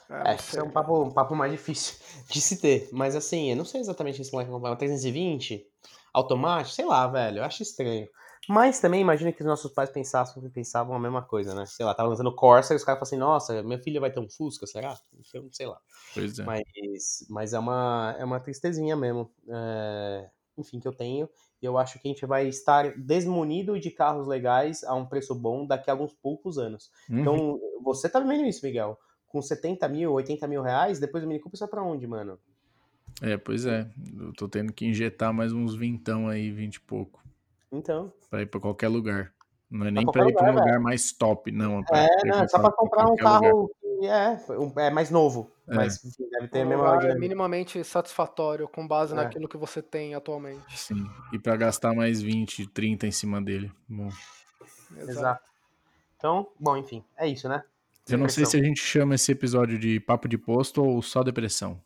[0.09, 1.97] é, É, isso é um papo, um papo mais difícil
[2.29, 2.89] de se ter.
[2.93, 5.67] Mas assim, eu não sei exatamente se moleque vai comprar uma 320,
[6.13, 7.39] automático, sei lá, velho.
[7.39, 8.09] Eu acho estranho.
[8.51, 11.65] Mas também imagina que os nossos pais pensassem, pensavam a mesma coisa, né?
[11.67, 14.19] Sei lá, tava lançando Corsa e os caras falam assim, nossa, minha filha vai ter
[14.19, 14.99] um Fusca, será?
[15.33, 15.79] Eu não sei lá.
[16.13, 16.43] Pois é.
[16.43, 19.31] Mas, mas é, uma, é uma tristezinha mesmo.
[19.49, 20.29] é,
[20.59, 21.29] enfim, que eu tenho.
[21.63, 25.33] E eu acho que a gente vai estar desmunido de carros legais a um preço
[25.33, 26.91] bom daqui a alguns poucos anos.
[27.09, 27.21] Uhum.
[27.21, 28.99] Então, você tá vivendo isso, Miguel.
[29.29, 32.37] Com 70 mil, 80 mil reais, depois o Mini Cooper sai pra onde, mano?
[33.23, 33.89] É, pois é.
[34.19, 37.23] Eu tô tendo que injetar mais uns vintão aí, 20 e pouco,
[37.73, 38.13] Então.
[38.31, 39.33] pra ir pra qualquer lugar.
[39.71, 41.83] Não é nem qualquer pra ir pra um lugar, lugar mais top, não.
[41.85, 43.41] pra- É, pra ir não, só pra comprar um lugar.
[43.41, 45.51] carro que é, um- é mais novo.
[45.69, 45.75] É.
[45.77, 49.17] Mas enfim, deve ter a Um mesma lugar minimamente satisfatório com base É.
[49.17, 50.77] naquilo que você tem atualmente.
[50.77, 51.09] Sim.
[51.33, 53.71] E pra gastar mais 20, 30 em cima dele.
[53.89, 54.09] Bom.
[54.97, 55.49] Exato.
[56.17, 57.63] Então, bom, enfim, é isso, né?
[58.09, 61.23] Eu não sei se a gente chama esse episódio de papo de posto ou só
[61.23, 61.81] depressão.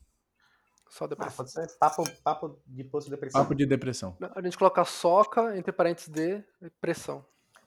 [0.94, 1.36] Só Ah, depressão.
[1.38, 3.40] pode ser papo, papo de posto de depressão.
[3.42, 4.16] Papo de depressão.
[4.32, 6.44] A gente coloca soca entre parênteses de
[6.80, 7.26] pressão.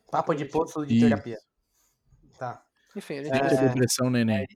[0.09, 1.37] Papo de posto de terapia.
[2.39, 2.63] Tá.
[2.95, 3.67] Enfim, a gente é...
[3.67, 4.47] depressão, neném.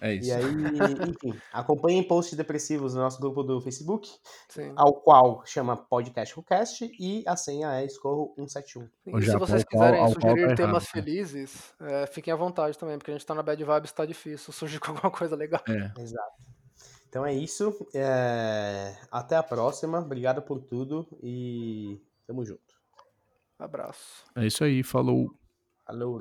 [0.00, 0.28] É isso.
[0.28, 4.10] E aí, enfim, acompanhem posts depressivos no nosso grupo do Facebook,
[4.48, 4.72] Sim.
[4.74, 8.88] ao qual chama Podcast Rucast e a senha é Escorro 171.
[9.06, 13.12] E se vocês quiserem ao sugerir temas errado, felizes, é, fiquem à vontade também, porque
[13.12, 15.62] a gente tá na Bad Vibes, tá difícil surgir com alguma coisa legal.
[15.68, 16.02] É.
[16.02, 16.55] Exato.
[17.16, 17.74] Então é isso.
[17.94, 18.94] É...
[19.10, 20.00] Até a próxima.
[20.00, 22.76] Obrigado por tudo e tamo junto.
[23.58, 24.26] Abraço.
[24.36, 24.82] É isso aí.
[24.82, 25.34] Falou.
[25.86, 26.20] Falou,